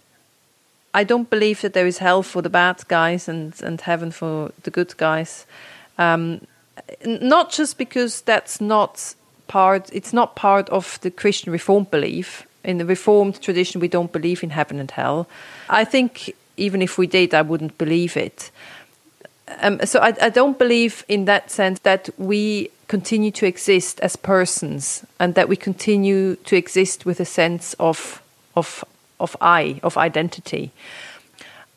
I 0.93 1.03
don't 1.03 1.29
believe 1.29 1.61
that 1.61 1.73
there 1.73 1.87
is 1.87 1.99
hell 1.99 2.23
for 2.23 2.41
the 2.41 2.49
bad 2.49 2.87
guys 2.87 3.27
and, 3.27 3.53
and 3.61 3.81
heaven 3.81 4.11
for 4.11 4.51
the 4.63 4.71
good 4.71 4.97
guys. 4.97 5.45
Um, 5.97 6.41
not 7.05 7.51
just 7.51 7.77
because 7.77 8.21
that's 8.21 8.59
not 8.59 9.13
part, 9.47 9.89
it's 9.93 10.13
not 10.13 10.35
part 10.35 10.69
of 10.69 10.99
the 11.01 11.11
Christian 11.11 11.51
Reformed 11.51 11.91
belief. 11.91 12.47
In 12.63 12.77
the 12.77 12.85
Reformed 12.85 13.41
tradition, 13.41 13.81
we 13.81 13.87
don't 13.87 14.11
believe 14.11 14.43
in 14.43 14.49
heaven 14.49 14.79
and 14.79 14.91
hell. 14.91 15.27
I 15.69 15.85
think 15.85 16.33
even 16.57 16.81
if 16.81 16.97
we 16.97 17.07
did, 17.07 17.33
I 17.33 17.41
wouldn't 17.41 17.77
believe 17.77 18.17
it. 18.17 18.51
Um, 19.61 19.79
so 19.85 19.99
I, 19.99 20.13
I 20.21 20.29
don't 20.29 20.57
believe 20.57 21.03
in 21.07 21.25
that 21.25 21.51
sense 21.51 21.79
that 21.79 22.09
we 22.17 22.69
continue 22.87 23.31
to 23.31 23.45
exist 23.45 23.99
as 23.99 24.15
persons 24.15 25.05
and 25.19 25.35
that 25.35 25.49
we 25.49 25.55
continue 25.55 26.35
to 26.35 26.55
exist 26.55 27.05
with 27.05 27.19
a 27.19 27.25
sense 27.25 27.75
of 27.79 28.21
of 28.55 28.83
of 29.19 29.35
I, 29.41 29.79
of 29.83 29.97
identity. 29.97 30.71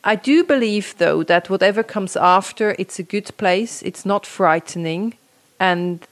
I 0.04 0.16
do 0.16 0.42
believe, 0.44 0.96
though, 0.98 1.22
that 1.24 1.48
whatever 1.48 1.82
comes 1.82 2.16
after, 2.16 2.74
it's 2.78 2.98
a 2.98 3.04
good 3.04 3.30
place, 3.36 3.82
it's 3.82 4.04
not 4.04 4.26
frightening, 4.26 5.14
and 5.60 6.06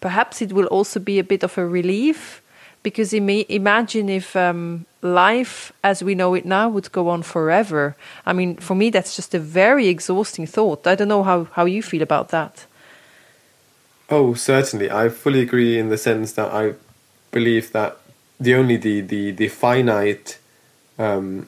perhaps 0.00 0.42
it 0.42 0.52
will 0.52 0.66
also 0.66 0.98
be 0.98 1.18
a 1.18 1.24
bit 1.24 1.44
of 1.44 1.56
a 1.56 1.66
relief. 1.66 2.41
Because 2.82 3.12
imagine 3.12 4.08
if 4.08 4.34
um, 4.34 4.86
life 5.02 5.72
as 5.84 6.02
we 6.02 6.14
know 6.14 6.34
it 6.34 6.44
now 6.44 6.68
would 6.68 6.90
go 6.92 7.08
on 7.08 7.22
forever. 7.22 7.96
I 8.26 8.32
mean, 8.32 8.56
for 8.56 8.74
me, 8.74 8.90
that's 8.90 9.14
just 9.14 9.34
a 9.34 9.38
very 9.38 9.88
exhausting 9.88 10.46
thought. 10.46 10.86
I 10.86 10.94
don't 10.94 11.08
know 11.08 11.22
how, 11.22 11.44
how 11.52 11.64
you 11.64 11.82
feel 11.82 12.02
about 12.02 12.28
that. 12.30 12.66
Oh, 14.10 14.34
certainly. 14.34 14.90
I 14.90 15.08
fully 15.08 15.40
agree 15.40 15.78
in 15.78 15.88
the 15.88 15.98
sense 15.98 16.32
that 16.32 16.52
I 16.52 16.74
believe 17.30 17.72
that 17.72 17.98
the 18.38 18.54
only 18.54 18.76
the, 18.76 19.00
the, 19.00 19.30
the 19.30 19.48
finite 19.48 20.38
um, 20.98 21.46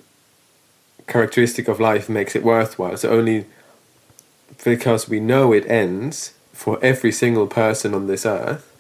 characteristic 1.07 1.69
of 1.69 1.81
life 1.81 2.09
makes 2.09 2.35
it 2.35 2.43
worthwhile. 2.43 2.97
So 2.97 3.11
only 3.11 3.47
because 4.65 5.09
we 5.09 5.21
know 5.21 5.53
it 5.53 5.67
ends 5.67 6.35
for 6.53 6.79
every 6.83 7.13
single 7.13 7.47
person 7.47 7.95
on 7.95 8.07
this 8.07 8.25
earth, 8.25 8.71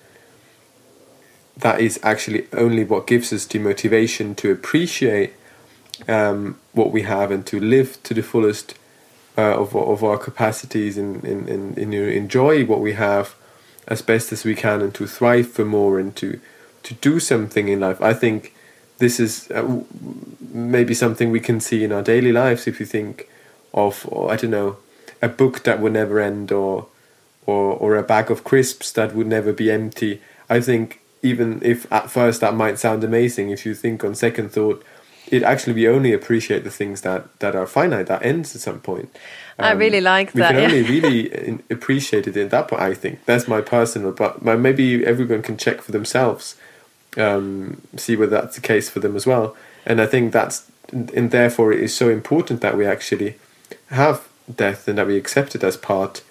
that 1.57 1.81
is 1.81 2.01
actually 2.03 2.47
only 2.53 2.85
what 2.85 3.07
gives 3.07 3.33
us 3.33 3.45
the 3.47 3.59
motivation 3.59 4.35
to 4.37 4.51
appreciate 4.51 5.35
um, 6.09 6.59
what 6.73 6.90
we 6.90 7.03
have 7.03 7.31
and 7.31 7.47
to 7.47 7.61
live 7.61 8.03
to 8.03 8.14
the 8.14 8.23
fullest 8.23 8.75
uh, 9.38 9.61
of, 9.61 9.75
of 9.75 10.03
our 10.03 10.19
capacities 10.19 10.99
and, 10.99 11.23
and, 11.25 11.49
and, 11.49 11.79
and 11.79 11.95
enjoy 11.95 12.64
what 12.64 12.81
we 12.81 12.95
have 12.95 13.35
as 13.87 14.03
best 14.03 14.33
as 14.33 14.45
we 14.45 14.55
can 14.55 14.81
and 14.81 14.95
to 14.95 15.07
thrive 15.07 15.49
for 15.49 15.64
more 15.64 15.99
and 15.99 16.17
to, 16.17 16.40
to 16.83 16.95
do 16.95 17.21
something 17.21 17.69
in 17.69 17.81
life. 17.81 18.01
I 18.01 18.14
think 18.14 18.55
this 18.99 19.21
is 19.21 19.51
uh, 19.51 19.83
maybe 20.53 20.95
something 20.95 21.31
we 21.31 21.40
can 21.40 21.61
see 21.61 21.85
in 21.85 21.93
our 21.93 22.03
daily 22.03 22.33
lives 22.33 22.67
if 22.67 22.81
you 22.81 22.87
think 22.87 23.29
of 23.73 24.07
or, 24.11 24.33
I 24.33 24.37
don't 24.37 24.51
know 24.51 24.79
a 25.21 25.29
book 25.29 25.64
that 25.64 25.81
would 25.81 25.93
never 25.93 26.21
end 26.21 26.53
or 26.53 26.87
or 27.47 27.75
or 27.75 27.97
a 27.97 28.03
bag 28.03 28.31
of 28.31 28.45
crisps 28.45 28.93
that 28.93 29.14
would 29.14 29.27
never 29.27 29.53
be 29.53 29.71
empty. 29.71 30.21
I 30.49 30.61
think 30.61 31.01
even 31.24 31.60
if 31.62 31.90
at 31.92 32.10
first 32.10 32.40
that 32.40 32.54
might 32.54 32.78
sound 32.78 33.02
amazing, 33.02 33.50
if 33.50 33.66
you 33.66 33.74
think 33.74 34.04
on 34.04 34.14
second 34.14 34.52
thought, 34.52 34.84
it 35.28 35.42
actually 35.42 35.72
we 35.72 35.88
only 35.88 36.12
appreciate 36.12 36.64
the 36.64 36.70
things 36.70 37.00
that 37.00 37.38
that 37.40 37.56
are 37.56 37.66
finite 37.66 38.06
that 38.06 38.24
ends 38.24 38.54
at 38.54 38.60
some 38.60 38.80
point. 38.80 39.08
Um, 39.58 39.64
I 39.64 39.72
really 39.72 40.00
like 40.00 40.32
that. 40.32 40.54
We 40.54 40.60
can 40.60 40.70
yeah. 40.70 40.76
only 40.76 41.00
really 41.00 41.58
appreciate 41.70 42.26
it 42.26 42.37
in 42.37 42.48
that 42.50 42.68
point. 42.68 42.82
I 42.82 42.94
think 42.94 43.24
that's 43.24 43.48
my 43.48 43.60
personal, 43.60 44.12
but 44.12 44.42
maybe 44.42 45.04
everyone 45.04 45.42
can 45.42 45.56
check 45.56 45.80
for 45.80 45.92
themselves 45.92 46.56
um, 47.16 47.80
see 47.96 48.16
whether 48.16 48.30
that's 48.30 48.56
the 48.56 48.62
case 48.62 48.88
for 48.88 49.00
them 49.00 49.16
as 49.16 49.26
well. 49.26 49.56
And 49.87 50.00
I 50.00 50.06
think 50.06 50.32
that's 50.32 50.70
and 50.92 51.30
therefore 51.30 51.72
it 51.72 51.80
is 51.80 51.94
so 51.94 52.08
important 52.08 52.60
that 52.60 52.76
we 52.76 52.87
actually 52.87 53.37
have 53.90 54.28
death 54.54 54.87
and 54.87 54.98
that 54.98 55.06
we 55.06 55.16
accept 55.16 55.54
it 55.54 55.64
as 55.64 55.76
part 55.76 56.22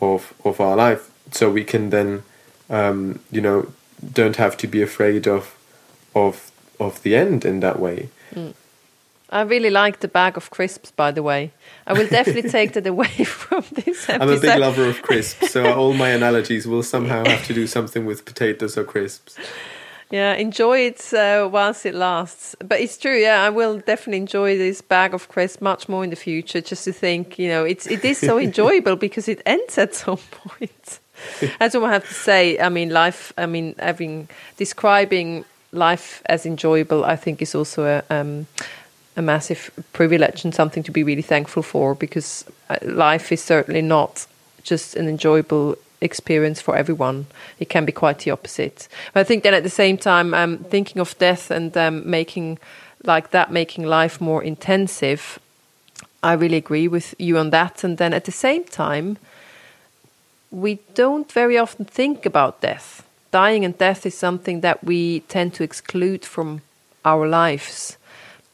of 0.00 0.34
of 0.44 0.60
our 0.60 0.76
life, 0.76 1.10
so 1.30 1.50
we 1.50 1.64
can 1.64 1.90
then 1.90 2.22
um, 2.68 3.20
you 3.30 3.40
know 3.40 3.72
don't 4.12 4.36
have 4.36 4.56
to 4.58 4.66
be 4.66 4.82
afraid 4.82 5.26
of 5.26 5.56
of 6.14 6.50
of 6.78 7.02
the 7.02 7.14
end 7.16 7.44
in 7.44 7.60
that 7.60 7.78
way. 7.78 8.08
Mm. 8.34 8.54
I 9.32 9.42
really 9.42 9.70
like 9.70 10.00
the 10.00 10.08
bag 10.08 10.36
of 10.36 10.50
crisps, 10.50 10.90
by 10.90 11.12
the 11.12 11.22
way. 11.22 11.52
I 11.86 11.92
will 11.92 12.08
definitely 12.08 12.50
take 12.58 12.72
that 12.72 12.86
away 12.86 13.06
from 13.24 13.64
this 13.72 14.08
episode. 14.08 14.22
I'm 14.22 14.28
a 14.36 14.40
big 14.40 14.58
lover 14.58 14.88
of 14.88 15.02
crisps, 15.02 15.52
so 15.52 15.72
all 15.78 15.92
my 15.92 16.08
analogies 16.08 16.66
will 16.66 16.82
somehow 16.82 17.24
have 17.24 17.46
to 17.46 17.54
do 17.54 17.66
something 17.66 18.06
with 18.06 18.24
potatoes 18.24 18.76
or 18.76 18.84
crisps. 18.84 19.38
Yeah, 20.10 20.34
enjoy 20.34 20.80
it 20.80 21.14
uh, 21.14 21.48
whilst 21.50 21.86
it 21.86 21.94
lasts. 21.94 22.56
But 22.58 22.80
it's 22.80 22.98
true. 22.98 23.16
Yeah, 23.16 23.44
I 23.44 23.50
will 23.50 23.78
definitely 23.78 24.18
enjoy 24.18 24.58
this 24.58 24.80
bag 24.80 25.14
of 25.14 25.28
crisps 25.28 25.62
much 25.62 25.88
more 25.88 26.02
in 26.02 26.10
the 26.10 26.16
future. 26.16 26.60
Just 26.60 26.82
to 26.84 26.92
think, 26.92 27.38
you 27.38 27.48
know, 27.48 27.64
it's 27.64 27.86
it 27.86 28.04
is 28.04 28.18
so 28.18 28.38
enjoyable 28.38 28.96
because 28.96 29.28
it 29.28 29.40
ends 29.46 29.78
at 29.78 29.94
some 29.94 30.18
point. 30.32 30.99
That's 31.58 31.74
all 31.74 31.84
I 31.84 31.92
have 31.92 32.08
to 32.08 32.14
say. 32.14 32.58
I 32.58 32.68
mean, 32.68 32.90
life. 32.90 33.32
I 33.36 33.46
mean, 33.46 33.74
having 33.78 34.28
describing 34.56 35.44
life 35.72 36.22
as 36.26 36.46
enjoyable, 36.46 37.04
I 37.04 37.16
think, 37.16 37.42
is 37.42 37.54
also 37.54 37.84
a 37.84 38.14
um, 38.14 38.46
a 39.16 39.22
massive 39.22 39.70
privilege 39.92 40.44
and 40.44 40.54
something 40.54 40.82
to 40.84 40.92
be 40.92 41.02
really 41.02 41.22
thankful 41.22 41.62
for 41.62 41.94
because 41.94 42.44
uh, 42.68 42.76
life 42.82 43.32
is 43.32 43.42
certainly 43.42 43.82
not 43.82 44.26
just 44.62 44.96
an 44.96 45.08
enjoyable 45.08 45.76
experience 46.00 46.60
for 46.60 46.76
everyone. 46.76 47.26
It 47.58 47.68
can 47.68 47.84
be 47.84 47.92
quite 47.92 48.20
the 48.20 48.30
opposite. 48.30 48.88
But 49.12 49.20
I 49.20 49.24
think 49.24 49.42
then 49.42 49.54
at 49.54 49.62
the 49.62 49.70
same 49.70 49.98
time, 49.98 50.34
um, 50.34 50.58
thinking 50.58 51.00
of 51.00 51.18
death 51.18 51.50
and 51.50 51.76
um, 51.76 52.08
making 52.08 52.58
like 53.04 53.30
that, 53.30 53.50
making 53.50 53.84
life 53.86 54.20
more 54.20 54.42
intensive, 54.42 55.38
I 56.22 56.34
really 56.34 56.56
agree 56.56 56.88
with 56.88 57.14
you 57.18 57.38
on 57.38 57.50
that. 57.50 57.84
And 57.84 57.98
then 57.98 58.12
at 58.12 58.24
the 58.24 58.32
same 58.32 58.64
time, 58.64 59.16
we 60.50 60.80
don't 60.94 61.30
very 61.32 61.56
often 61.58 61.84
think 61.84 62.26
about 62.26 62.60
death. 62.60 63.06
Dying 63.30 63.64
and 63.64 63.76
death 63.78 64.04
is 64.04 64.16
something 64.16 64.60
that 64.60 64.82
we 64.82 65.20
tend 65.20 65.54
to 65.54 65.62
exclude 65.62 66.24
from 66.24 66.62
our 67.04 67.28
lives. 67.28 67.96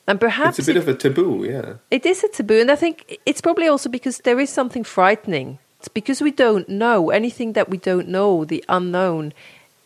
And 0.07 0.21
perhaps 0.21 0.59
it's 0.59 0.69
a 0.69 0.75
bit 0.75 0.77
it, 0.77 0.89
of 0.89 0.89
a 0.89 0.95
taboo, 0.95 1.45
yeah. 1.45 1.75
It 1.91 2.07
is 2.07 2.23
a 2.23 2.29
taboo, 2.29 2.61
and 2.61 2.71
I 2.71 2.77
think 2.77 3.19
it's 3.27 3.41
probably 3.41 3.67
also 3.67 3.89
because 3.89 4.19
there 4.19 4.39
is 4.39 4.51
something 4.51 4.85
frightening. 4.85 5.59
It's 5.81 5.89
because 5.89 6.21
we 6.21 6.31
don't 6.31 6.69
know 6.69 7.11
anything 7.11 7.55
that 7.55 7.69
we 7.69 7.79
don't 7.79 8.09
know, 8.09 8.45
the 8.45 8.65
unknown, 8.69 9.33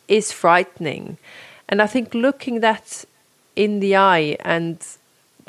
is 0.07 0.31
frightening. 0.31 1.17
And 1.69 1.81
I 1.81 1.87
think 1.87 2.13
looking 2.13 2.59
that 2.59 3.05
in 3.55 3.79
the 3.79 3.95
eye 3.95 4.37
and 4.41 4.77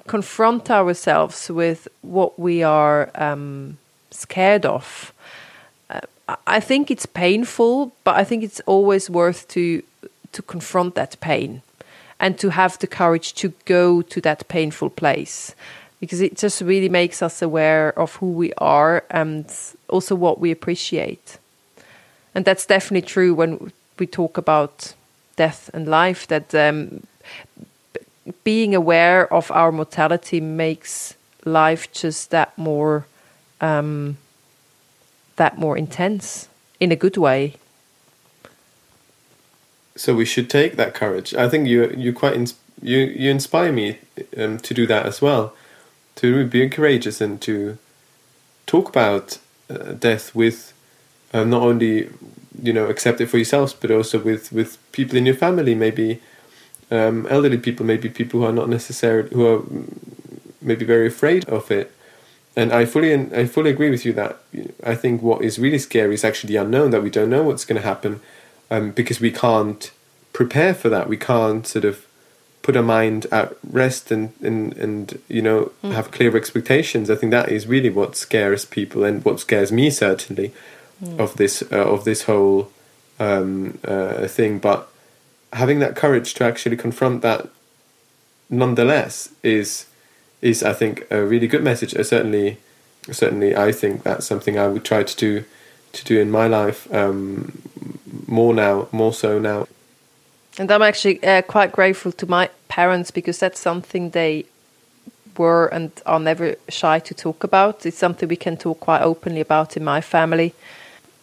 confront 0.06 0.70
ourselves 0.70 1.50
with 1.50 1.88
what 2.00 2.38
we 2.38 2.62
are 2.62 3.10
um, 3.14 3.78
scared 4.10 4.64
of. 4.64 5.12
I 6.46 6.60
think 6.60 6.90
it's 6.90 7.06
painful, 7.06 7.92
but 8.04 8.16
I 8.16 8.24
think 8.24 8.44
it's 8.44 8.60
always 8.66 9.10
worth 9.10 9.48
to 9.48 9.82
to 10.32 10.42
confront 10.42 10.94
that 10.94 11.20
pain 11.20 11.62
and 12.18 12.38
to 12.38 12.48
have 12.50 12.78
the 12.78 12.86
courage 12.86 13.34
to 13.34 13.52
go 13.66 14.00
to 14.00 14.20
that 14.20 14.48
painful 14.48 14.88
place 14.88 15.54
because 16.00 16.20
it 16.20 16.36
just 16.36 16.60
really 16.62 16.88
makes 16.88 17.22
us 17.22 17.42
aware 17.42 17.96
of 17.98 18.16
who 18.16 18.32
we 18.32 18.52
are 18.58 19.04
and 19.10 19.46
also 19.88 20.14
what 20.14 20.40
we 20.40 20.50
appreciate. 20.50 21.38
And 22.34 22.44
that's 22.44 22.66
definitely 22.66 23.06
true 23.06 23.34
when 23.34 23.72
we 23.98 24.06
talk 24.06 24.38
about 24.38 24.94
death 25.36 25.70
and 25.74 25.86
life 25.86 26.26
that 26.28 26.54
um, 26.54 27.06
being 28.42 28.74
aware 28.74 29.32
of 29.32 29.50
our 29.50 29.70
mortality 29.70 30.40
makes 30.40 31.14
life 31.44 31.92
just 31.92 32.30
that 32.30 32.56
more 32.56 33.06
um, 33.60 34.16
that 35.36 35.58
more 35.58 35.76
intense 35.76 36.48
in 36.80 36.92
a 36.92 36.96
good 36.96 37.16
way. 37.16 37.54
So 39.96 40.14
we 40.14 40.24
should 40.24 40.48
take 40.48 40.76
that 40.76 40.94
courage. 40.94 41.34
I 41.34 41.48
think 41.48 41.68
you 41.68 41.92
you 41.96 42.12
quite 42.12 42.54
you 42.82 42.98
you 42.98 43.30
inspire 43.30 43.72
me 43.72 43.98
um, 44.36 44.58
to 44.58 44.74
do 44.74 44.86
that 44.86 45.06
as 45.06 45.20
well, 45.20 45.54
to 46.16 46.46
be 46.46 46.68
courageous 46.68 47.20
and 47.20 47.40
to 47.42 47.78
talk 48.66 48.88
about 48.88 49.38
uh, 49.68 49.92
death 49.92 50.34
with 50.34 50.72
uh, 51.32 51.44
not 51.44 51.62
only 51.62 52.10
you 52.62 52.72
know 52.72 52.86
accept 52.86 53.20
it 53.20 53.26
for 53.26 53.36
yourselves, 53.36 53.74
but 53.74 53.90
also 53.90 54.18
with 54.18 54.52
with 54.52 54.78
people 54.92 55.16
in 55.16 55.26
your 55.26 55.34
family, 55.34 55.74
maybe 55.74 56.20
um, 56.90 57.26
elderly 57.30 57.58
people, 57.58 57.84
maybe 57.86 58.08
people 58.08 58.40
who 58.40 58.46
are 58.46 58.52
not 58.52 58.68
necessarily 58.68 59.28
who 59.30 59.46
are 59.46 59.62
maybe 60.60 60.84
very 60.84 61.06
afraid 61.06 61.48
of 61.48 61.70
it. 61.70 61.92
And 62.54 62.72
I 62.72 62.84
fully 62.84 63.14
I 63.14 63.46
fully 63.46 63.70
agree 63.70 63.90
with 63.90 64.04
you 64.04 64.12
that 64.12 64.38
I 64.84 64.94
think 64.94 65.22
what 65.22 65.42
is 65.42 65.58
really 65.58 65.78
scary 65.78 66.14
is 66.14 66.24
actually 66.24 66.52
the 66.52 66.60
unknown 66.60 66.90
that 66.90 67.02
we 67.02 67.10
don't 67.10 67.30
know 67.30 67.42
what's 67.42 67.64
going 67.64 67.80
to 67.80 67.86
happen, 67.86 68.20
um, 68.70 68.90
because 68.90 69.20
we 69.20 69.30
can't 69.30 69.90
prepare 70.32 70.74
for 70.74 70.88
that. 70.90 71.08
We 71.08 71.16
can't 71.16 71.66
sort 71.66 71.84
of 71.84 72.06
put 72.62 72.76
our 72.76 72.82
mind 72.82 73.26
at 73.32 73.56
rest 73.68 74.10
and 74.10 74.32
and 74.42 74.76
and 74.76 75.18
you 75.28 75.42
know 75.42 75.72
mm. 75.82 75.92
have 75.92 76.10
clear 76.10 76.36
expectations. 76.36 77.10
I 77.10 77.16
think 77.16 77.30
that 77.30 77.48
is 77.50 77.66
really 77.66 77.90
what 77.90 78.16
scares 78.16 78.64
people 78.64 79.02
and 79.02 79.24
what 79.24 79.40
scares 79.40 79.72
me 79.72 79.90
certainly 79.90 80.52
mm. 81.02 81.18
of 81.18 81.36
this 81.36 81.62
uh, 81.72 81.86
of 81.86 82.04
this 82.04 82.24
whole 82.24 82.70
um, 83.18 83.78
uh, 83.84 84.26
thing. 84.26 84.58
But 84.58 84.88
having 85.54 85.78
that 85.78 85.96
courage 85.96 86.34
to 86.34 86.44
actually 86.44 86.76
confront 86.76 87.22
that 87.22 87.48
nonetheless 88.48 89.30
is 89.42 89.86
is 90.42 90.62
I 90.62 90.74
think 90.74 91.06
a 91.10 91.24
really 91.24 91.46
good 91.46 91.62
message. 91.62 91.94
Uh, 91.94 92.02
certainly, 92.02 92.58
certainly, 93.10 93.56
I 93.56 93.72
think 93.72 94.02
that's 94.02 94.26
something 94.26 94.58
I 94.58 94.68
would 94.68 94.84
try 94.84 95.04
to 95.04 95.16
do 95.16 95.44
to 95.92 96.04
do 96.04 96.20
in 96.20 96.30
my 96.30 96.46
life 96.46 96.92
um, 96.92 97.62
more 98.26 98.54
now, 98.54 98.88
more 98.92 99.12
so 99.12 99.38
now. 99.38 99.66
And 100.58 100.70
I'm 100.70 100.82
actually 100.82 101.22
uh, 101.22 101.42
quite 101.42 101.72
grateful 101.72 102.12
to 102.12 102.26
my 102.26 102.50
parents 102.68 103.10
because 103.10 103.38
that's 103.38 103.60
something 103.60 104.10
they 104.10 104.44
were 105.38 105.66
and 105.66 105.90
are 106.04 106.20
never 106.20 106.56
shy 106.68 106.98
to 106.98 107.14
talk 107.14 107.44
about. 107.44 107.86
It's 107.86 107.98
something 107.98 108.28
we 108.28 108.36
can 108.36 108.56
talk 108.56 108.80
quite 108.80 109.02
openly 109.02 109.40
about 109.40 109.76
in 109.76 109.84
my 109.84 110.00
family. 110.00 110.54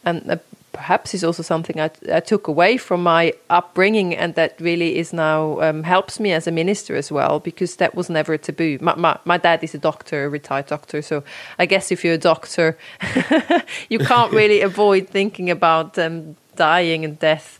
And 0.04 0.32
uh, 0.32 0.38
perhaps 0.72 1.14
is 1.14 1.24
also 1.24 1.44
something 1.44 1.80
I, 1.80 1.90
I, 2.12 2.20
took 2.20 2.48
away 2.48 2.78
from 2.78 3.04
my 3.04 3.34
upbringing 3.50 4.16
and 4.16 4.36
that 4.36 4.60
really 4.60 4.98
is 4.98 5.14
now 5.14 5.60
um, 5.62 5.84
helps 5.84 6.20
me 6.20 6.32
as 6.32 6.48
a 6.48 6.52
minister 6.52 6.96
as 6.96 7.12
well 7.12 7.40
because 7.40 7.78
that 7.78 7.96
was 7.96 8.10
never 8.10 8.34
a 8.34 8.38
taboo. 8.38 8.78
My, 8.82 8.96
my, 8.96 9.18
my, 9.26 9.38
dad 9.38 9.64
is 9.64 9.74
a 9.74 9.78
doctor, 9.78 10.26
a 10.26 10.30
retired 10.30 10.68
doctor, 10.68 11.02
so 11.02 11.24
I 11.58 11.66
guess 11.66 11.92
if 11.92 12.04
you're 12.04 12.14
a 12.14 12.18
doctor, 12.18 12.78
you 13.90 14.00
can't 14.00 14.32
really 14.32 14.62
avoid 14.72 15.10
thinking 15.10 15.50
about 15.50 15.98
um, 15.98 16.36
dying 16.56 17.04
and 17.06 17.18
death. 17.20 17.60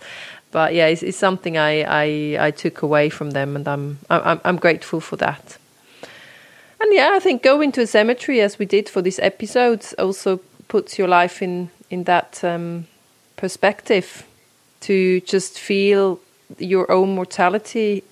But 0.52 0.74
yeah, 0.74 0.88
it's, 0.88 1.04
it's 1.04 1.18
something 1.18 1.58
I, 1.58 1.84
I, 1.84 2.48
I 2.48 2.52
took 2.52 2.82
away 2.82 3.10
from 3.10 3.32
them, 3.32 3.56
and 3.56 3.68
I'm 3.68 4.00
I'm, 4.10 4.42
I'm 4.44 4.58
grateful 4.58 5.00
for 5.00 5.16
that. 5.18 5.58
And 6.82 6.94
yeah, 6.94 7.12
I 7.14 7.20
think 7.20 7.44
going 7.44 7.72
to 7.74 7.82
a 7.82 7.88
cemetery 7.88 8.42
as 8.42 8.58
we 8.58 8.66
did 8.66 8.90
for 8.90 9.02
this 9.02 9.20
episode 9.20 9.86
also 10.00 10.40
puts 10.68 10.98
your 10.98 11.08
life 11.08 11.42
in 11.42 11.70
in 11.90 12.04
that 12.06 12.44
um, 12.44 12.86
perspective 13.40 14.26
to 14.82 15.22
just 15.22 15.58
feel 15.58 16.20
your 16.58 16.92
own 16.92 17.16
mortality 17.16 18.04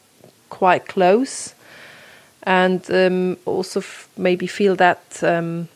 quite 0.50 0.88
close 0.88 1.54
and 2.44 2.90
um, 2.92 3.38
also 3.46 3.84
maybe 4.16 4.48
feel 4.48 4.76
that 4.76 5.22
um, 5.24 5.68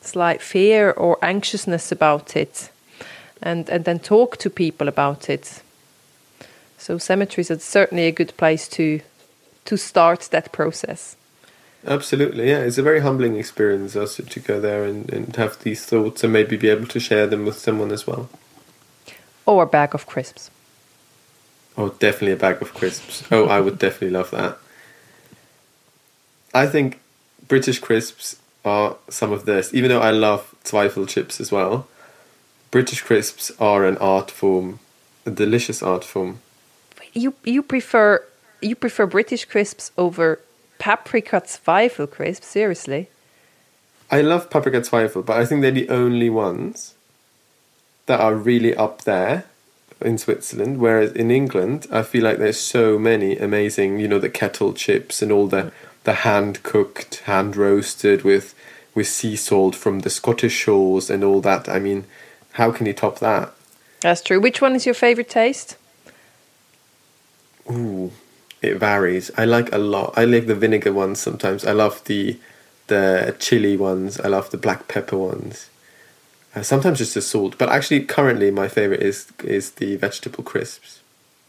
slight 0.00 0.40
fear 0.40 0.92
or 0.92 1.18
anxiousness 1.20 1.90
about 1.90 2.36
it 2.36 2.70
and, 3.42 3.68
and 3.68 3.84
then 3.84 3.98
talk 3.98 4.36
to 4.36 4.48
people 4.48 4.86
about 4.86 5.28
it. 5.28 5.62
So 6.78 6.98
cemeteries 6.98 7.50
are 7.50 7.58
certainly 7.58 8.06
a 8.06 8.12
good 8.12 8.36
place 8.36 8.68
to 8.68 9.00
to 9.64 9.76
start 9.76 10.28
that 10.32 10.50
process. 10.50 11.16
Absolutely, 11.86 12.48
yeah. 12.50 12.64
It's 12.64 12.78
a 12.78 12.82
very 12.82 12.98
humbling 12.98 13.36
experience 13.36 13.94
also 13.94 14.24
to 14.24 14.40
go 14.40 14.60
there 14.60 14.84
and, 14.84 15.08
and 15.12 15.36
have 15.36 15.62
these 15.62 15.84
thoughts 15.84 16.24
and 16.24 16.32
maybe 16.32 16.56
be 16.56 16.68
able 16.68 16.88
to 16.88 16.98
share 16.98 17.28
them 17.28 17.44
with 17.44 17.58
someone 17.58 17.92
as 17.92 18.04
well 18.04 18.28
or 19.46 19.62
a 19.62 19.66
bag 19.66 19.94
of 19.94 20.06
crisps. 20.06 20.50
Oh, 21.76 21.88
definitely 21.88 22.32
a 22.32 22.36
bag 22.36 22.60
of 22.60 22.74
crisps. 22.74 23.24
Oh, 23.30 23.46
I 23.46 23.60
would 23.60 23.78
definitely 23.78 24.10
love 24.10 24.30
that. 24.30 24.58
I 26.54 26.66
think 26.66 27.00
British 27.48 27.78
crisps 27.78 28.36
are 28.64 28.96
some 29.08 29.32
of 29.32 29.46
this, 29.46 29.72
even 29.72 29.88
though 29.88 30.00
I 30.00 30.10
love 30.10 30.54
Zweifel 30.64 31.08
chips 31.08 31.40
as 31.40 31.50
well. 31.50 31.86
British 32.70 33.02
crisps 33.02 33.50
are 33.58 33.84
an 33.84 33.96
art 33.98 34.30
form, 34.30 34.78
a 35.26 35.30
delicious 35.30 35.82
art 35.82 36.04
form. 36.04 36.40
You 37.12 37.34
you 37.44 37.62
prefer 37.62 38.24
you 38.60 38.74
prefer 38.74 39.06
British 39.06 39.44
crisps 39.44 39.90
over 39.98 40.40
paprika 40.78 41.40
Zweifel 41.40 42.10
crisps? 42.10 42.46
Seriously? 42.46 43.08
I 44.10 44.20
love 44.20 44.50
paprika 44.50 44.80
Zweifel, 44.80 45.24
but 45.24 45.38
I 45.38 45.46
think 45.46 45.62
they're 45.62 45.70
the 45.70 45.88
only 45.88 46.30
ones 46.30 46.94
that 48.06 48.20
are 48.20 48.34
really 48.34 48.74
up 48.74 49.02
there 49.02 49.44
in 50.00 50.18
Switzerland, 50.18 50.78
whereas 50.78 51.12
in 51.12 51.30
England, 51.30 51.86
I 51.90 52.02
feel 52.02 52.24
like 52.24 52.38
there's 52.38 52.58
so 52.58 52.98
many 52.98 53.36
amazing, 53.38 54.00
you 54.00 54.08
know, 54.08 54.18
the 54.18 54.28
kettle 54.28 54.72
chips 54.72 55.22
and 55.22 55.30
all 55.30 55.46
the 55.46 55.72
the 56.04 56.14
hand 56.14 56.62
cooked, 56.64 57.16
hand 57.26 57.56
roasted 57.56 58.22
with 58.22 58.54
with 58.94 59.06
sea 59.06 59.36
salt 59.36 59.74
from 59.74 60.00
the 60.00 60.10
Scottish 60.10 60.52
shores 60.52 61.08
and 61.08 61.24
all 61.24 61.40
that. 61.40 61.68
I 61.68 61.78
mean, 61.78 62.04
how 62.52 62.72
can 62.72 62.86
you 62.86 62.92
top 62.92 63.20
that? 63.20 63.52
That's 64.00 64.22
true. 64.22 64.40
Which 64.40 64.60
one 64.60 64.74
is 64.74 64.84
your 64.84 64.94
favorite 64.94 65.30
taste? 65.30 65.76
Ooh, 67.70 68.10
it 68.60 68.76
varies. 68.76 69.30
I 69.38 69.44
like 69.44 69.72
a 69.72 69.78
lot. 69.78 70.14
I 70.16 70.24
like 70.24 70.46
the 70.46 70.54
vinegar 70.54 70.92
ones 70.92 71.20
sometimes. 71.20 71.64
I 71.64 71.72
love 71.72 72.02
the 72.04 72.38
the 72.88 73.36
chili 73.38 73.76
ones. 73.76 74.20
I 74.20 74.28
love 74.28 74.50
the 74.50 74.58
black 74.58 74.88
pepper 74.88 75.16
ones. 75.16 75.68
Uh, 76.54 76.62
sometimes 76.62 76.98
just 76.98 77.14
the 77.14 77.22
salt, 77.22 77.56
but 77.56 77.68
actually, 77.68 78.00
currently 78.04 78.50
my 78.50 78.68
favorite 78.68 79.00
is 79.00 79.32
is 79.44 79.72
the 79.72 79.96
vegetable 79.96 80.44
crisps. 80.44 81.00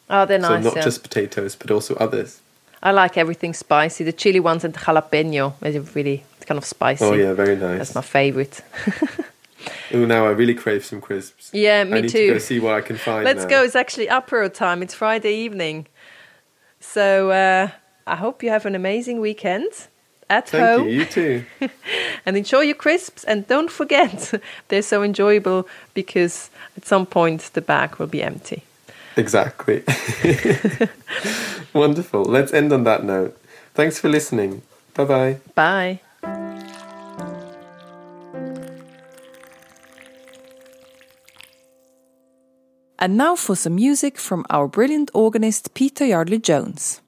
Oh, 0.10 0.26
they're 0.26 0.40
nice. 0.40 0.64
So 0.64 0.70
not 0.70 0.78
yeah. 0.78 0.84
just 0.84 1.04
potatoes, 1.04 1.56
but 1.56 1.72
also 1.72 1.96
others. 1.96 2.40
I 2.82 2.92
like 2.92 3.18
everything 3.18 3.54
spicy. 3.54 4.04
The 4.04 4.14
chili 4.14 4.40
ones 4.40 4.64
and 4.64 4.74
the 4.74 4.80
jalapeno 4.80 5.54
is 5.66 5.96
really 5.96 6.24
kind 6.46 6.58
of 6.58 6.66
spicy. 6.66 7.06
Oh 7.06 7.14
yeah, 7.14 7.34
very 7.34 7.56
nice. 7.56 7.78
That's 7.80 7.96
my 7.96 8.02
favorite. 8.02 8.62
Oh, 9.94 10.06
now 10.06 10.26
I 10.26 10.32
really 10.32 10.56
crave 10.56 10.84
some 10.84 11.02
crisps. 11.02 11.52
Yeah, 11.54 11.84
me 11.84 11.98
I 11.98 12.02
need 12.02 12.10
too. 12.10 12.28
to 12.28 12.34
go 12.34 12.38
see 12.40 12.60
what 12.60 12.74
I 12.74 12.82
can 12.82 12.98
find. 12.98 13.24
Let's 13.24 13.44
now. 13.44 13.50
go. 13.50 13.64
It's 13.64 13.76
actually 13.76 14.08
apero 14.08 14.52
time. 14.52 14.82
It's 14.82 14.94
Friday 14.94 15.36
evening. 15.36 15.88
So 16.80 17.32
uh, 17.32 17.70
I 18.08 18.16
hope 18.16 18.44
you 18.44 18.50
have 18.50 18.66
an 18.66 18.76
amazing 18.76 19.22
weekend 19.22 19.72
at 20.34 20.50
Thank 20.50 20.64
home. 20.64 20.88
you. 20.88 20.94
You 21.00 21.06
too. 21.06 21.46
and 22.26 22.36
enjoy 22.36 22.62
your 22.62 22.76
crisps. 22.76 23.24
And 23.24 23.48
don't 23.48 23.72
forget, 23.72 24.34
they're 24.68 24.82
so 24.82 25.04
enjoyable 25.04 25.68
because 25.94 26.50
at 26.76 26.86
some 26.86 27.06
point 27.06 27.52
the 27.54 27.62
bag 27.62 27.98
will 27.98 28.08
be 28.08 28.24
empty. 28.24 28.64
Exactly. 29.16 29.84
Wonderful. 31.74 32.24
Let's 32.24 32.52
end 32.52 32.74
on 32.74 32.84
that 32.84 33.04
note. 33.04 33.38
Thanks 33.76 34.00
for 34.00 34.10
listening. 34.10 34.64
Bye-bye. 34.96 35.38
Bye. 35.54 36.00
And 42.98 43.18
now 43.18 43.36
for 43.36 43.56
some 43.56 43.76
music 43.76 44.18
from 44.18 44.46
our 44.50 44.68
brilliant 44.68 45.12
organist 45.14 45.74
Peter 45.74 46.06
Yardley 46.06 46.40
Jones. 46.40 47.02